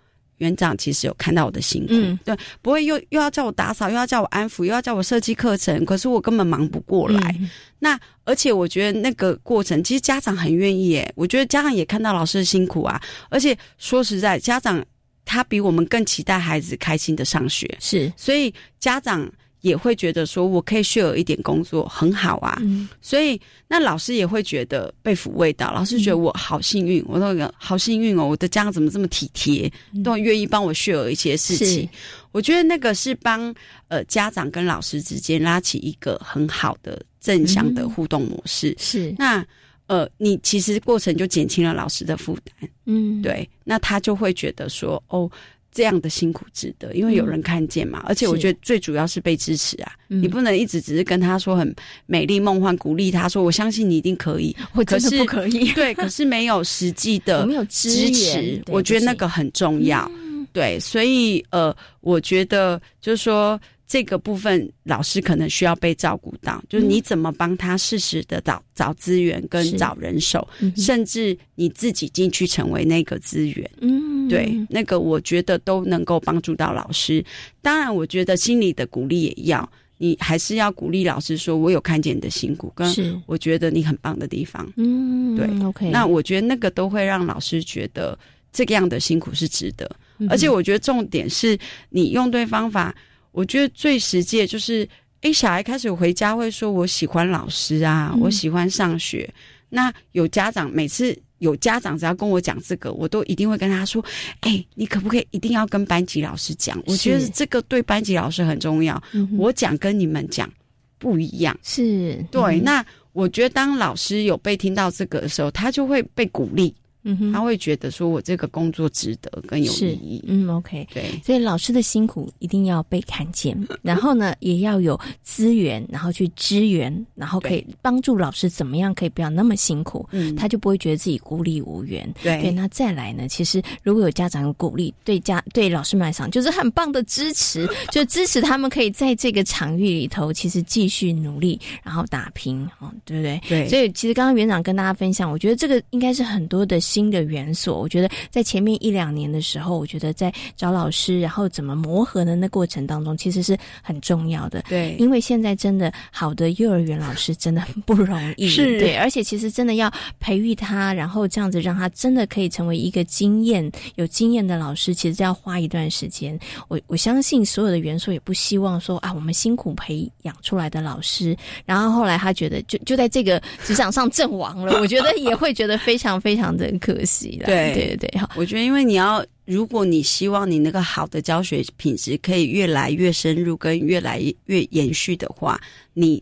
[0.41, 2.19] 园长其实有看到我的辛苦，嗯。
[2.25, 7.35] 对，不会又又要叫我打扫，又要叫我安抚，又要叫我设计课程，可是我根本忙不过来。
[7.41, 7.49] 嗯。
[7.79, 14.85] 那而且我觉得那个过程，其实家长很愿意耶，我觉得家长也看到老师的辛苦啊，而且说实在，家长
[15.25, 19.31] 他比我们更期待孩子开心的上学，是，所以家长
[19.61, 22.59] 也会觉得说我可以 share 一点工作，很好啊。
[22.61, 29.71] 嗯所以那老师也会觉得被抚慰到，老师觉得我好幸运，我那个好幸运哦，我的家长怎么这么体贴，
[30.03, 31.89] 都愿意帮我 share 一些事情。
[32.33, 33.55] 我觉得那个是帮
[33.89, 38.75] 呃家长跟老师之间拉起一个很好的正向的互动模式。
[38.79, 39.45] 是，那
[39.87, 45.31] 呃，你其实过程就减轻了老师的负担，嗯，对，那他就会觉得说哦。
[45.73, 48.41] 这样的辛苦值得，因为有人看见嘛，而且我是。
[48.41, 49.93] 觉得最主要是被支持啊。
[50.09, 50.23] 嗯。
[50.23, 51.75] 你不能一直只是跟他说很
[52.07, 55.73] 美丽梦幻，鼓励他说我相信你一定可以， 我真的可是不可以。
[55.75, 60.11] 对，可是没有实际的 没有支持，我觉得那个很重要。
[60.53, 63.61] 对，所以呃，我觉得就是说
[63.91, 73.69] 这个部分，老师可能需要被照顾到，就是你怎么帮他适时的找找资源跟找人手，嗯甚至你自己进去成为那个资源。
[73.81, 77.25] 嗯，对，那个我觉得都能够帮助到老师。
[77.61, 79.69] 当然，我觉得心里的鼓励也要，
[79.99, 88.17] 你还是要鼓励老师说：“我有看见你的辛苦，跟是我觉得你很棒的地方。”嗯，对，OK，那我觉得那个都会让老师觉得
[88.53, 89.85] 这个样的辛苦是值得。
[90.19, 92.95] 嗯而且我觉得重点是你用对方法，
[93.33, 94.89] 我觉得最实际的就是，
[95.21, 99.29] 诶，小孩开始回家会说：“我喜欢老师啊，嗯我喜欢上学。”
[99.69, 104.05] 那有家长每次有家长只要跟我讲这个，我都一定会跟他说
[104.41, 106.83] ：“哎、你可不可以一定要跟班级老师讲？
[106.87, 109.01] 我觉得是这个对班级老师很重要。
[109.13, 110.51] 嗯我讲跟你们讲
[110.99, 117.33] 不一样。”是对，嗯那我觉得当老师有被听到这个的时候，他就会被鼓励，嗯哼。
[117.33, 120.23] 他会觉得说我这个工作值得更有意是义。
[120.27, 130.35] 嗯，OK，对，所以老师的辛苦一定要被看见， 然后呢，也要有资源，然后去支援，然后可以帮助老师怎么样可以不要那么辛苦，嗯。
[130.37, 132.09] 他就不会觉得自己孤立无援。
[132.23, 132.41] 对。
[132.43, 143.41] 对，那再来呢，其实如果有家长鼓励，对家对老师们来讲就是很棒的支持， 就支持他们可以在这个场域里头，其实继续努力，然后打拼，哦，对不对？
[143.49, 143.69] 对。
[143.69, 147.81] 所以其实刚刚园长跟大家分享，我觉得这个应该是很多的新的园所。
[147.81, 154.63] 我觉得在前面一两年的时候，我觉得在找老师，然后怎么磨合的那过程当中，其实是很重要的。
[154.69, 159.89] 对因为现在真的好的幼儿园老师真的很不容易，是对，而且其实真的要
[160.19, 166.37] 培育他，然后这样子让他真的可以成为一个经验有经验的老师，其实要花一段时间。
[166.67, 177.47] 我我相信所有的园所也不希望说啊，我们辛苦培养出来的老师，然后后来他觉得就就在这个职场上阵亡了，我觉得也会觉得非常非常的可惜了。
[177.47, 185.61] 对对对对，好，我觉得，因为你要，如果你希望你那个好的教学品质可以越来越深入，跟越来越延续的话，
[185.95, 186.21] 你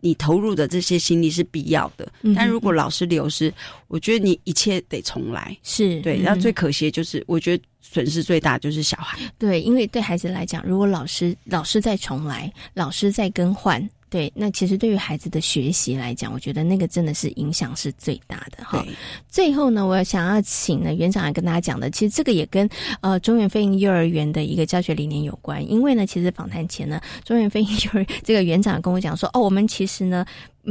[0.00, 2.06] 你投入的这些心力是必要的。
[2.34, 3.52] 但如果老师流失，
[3.88, 5.56] 我觉得你一切得重来。
[5.62, 9.18] 是对，嗯那最可惜的就是，我觉得损失最大就是小孩。
[9.38, 13.88] 对，因为对孩子来讲，如果老师老师再重来，老师再更换。
[14.14, 18.86] 对，那其实对于孩子的学习来讲，我觉得那个真的是影响是最大的哈。
[19.28, 25.68] 最后呢，我想要请呢园长来跟大家讲的，其实这个也跟呃中原飞鹰幼儿园的一个教学理念有关。
[25.68, 30.24] 因为呢，其实访谈前呢，中原飞鹰幼儿这个园长跟我讲说，哦，我们其实呢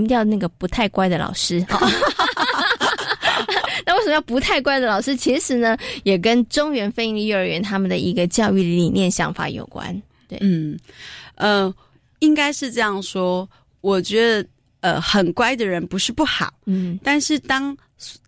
[0.08, 1.60] 要那个不太乖的老师。
[1.70, 1.78] 哦
[3.86, 5.18] 那为什么要不太乖的老师？
[5.18, 10.02] 其实呢，也跟中原飞鹰幼儿园他们的一个教育理念想法有关。
[10.30, 10.80] 对，嗯，
[11.36, 11.74] 呃，
[12.24, 13.48] 应该是这样说。
[13.82, 14.50] 我觉得，
[14.80, 17.76] 呃，很乖的人不是不好，嗯，但是当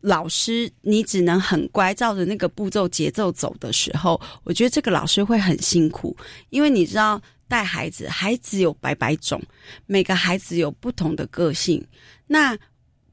[0.02, 6.16] 老师你只能很乖，照着那个步骤节奏走的时候，我觉得这个老师会很辛苦，
[6.50, 9.42] 因为你知道带孩子，孩子有百百种，
[9.86, 11.82] 每个孩子有不同的个性。
[12.28, 12.58] 那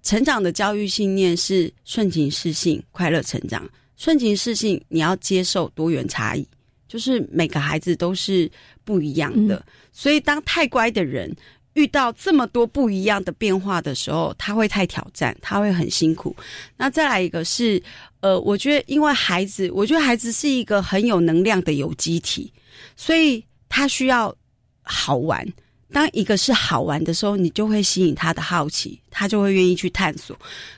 [0.03, 3.69] 成长的教育信念是顺情适性，快乐成长。
[3.97, 6.45] 顺情适性，你要接受多元差异，
[6.93, 8.51] 就是每个孩子都是
[8.85, 9.57] 不一样的。
[9.57, 11.35] 嗯所以，当太乖的人
[11.73, 16.37] 遇到这么多不一样的变化的时候，他会太挑战，他会很辛苦。
[16.77, 17.83] 那再来一个是，
[18.21, 22.53] 呃，我觉得因为孩子，我觉得孩子是一个很有能量的有机体，
[22.97, 24.35] 所以他需要
[24.83, 25.47] 好玩。
[25.93, 30.35] 当一个是好玩的时候，你就会吸引他的好奇，他就会愿意去探索。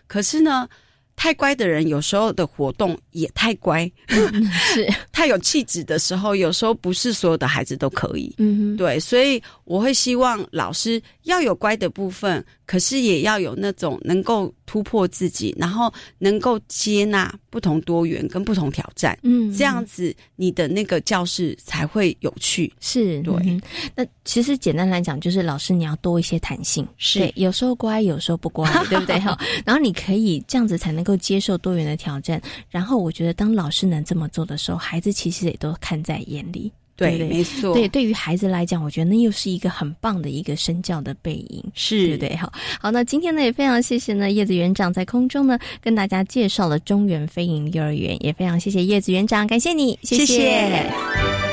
[0.09, 0.69] 可是呢，
[1.17, 4.89] 太乖的人有时候的活动也太乖，是。
[5.13, 8.35] 太有气质的时候，有时候不是所有的孩子都可以。
[8.39, 22.73] 嗯哼，对，所以我会希望老师要有乖的部分，可是也要有那种能够突破自己，然后能够接纳不同多元跟不同挑战，嗯这样子你的那个教室才会有趣。
[22.81, 23.61] 是对、嗯
[23.95, 29.19] 那其实简单来讲，就是老师你要多一些弹性，是对有时候乖，有时候不乖， 对不对？
[29.21, 32.41] 哈，然后你可以这样子才能够接受多元的挑战。
[32.71, 36.73] 然后我觉得，当老师能这么做的时候，孩子其实也都看在眼里。
[36.97, 37.29] 对对对？
[37.29, 37.75] 没错。
[37.75, 42.07] 对，对于孩子来讲，我觉得那又是一个很棒的一个身教的背影，是。
[42.07, 42.37] 对不对？
[42.37, 50.19] 好，好，那今天呢也非常谢谢呢叶子园长在空中呢跟大家介绍了中原飞营幼儿园，也非常谢谢叶子园长，感谢你，谢。
[50.19, 51.44] 谢谢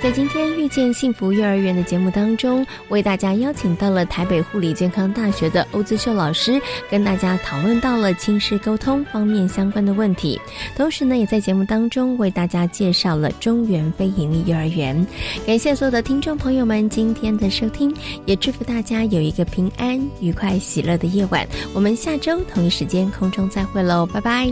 [0.00, 10.40] 在今天遇见幸福幼儿园的节目当中，为大家邀请到了台北护理健康大学的欧姿秀老师，跟大家讨论到了亲师沟通方面相关的问题。
[10.76, 15.04] 同时呢，也在节目当中为大家介绍了中原非盈利幼儿园。
[15.44, 17.92] 感谢所有的听众朋友们今天的收听，
[18.24, 21.44] 也祝福大家有一个平安、愉快、喜乐的夜晚。
[21.74, 24.48] 我们下周同一时间空中再会喽，拜拜。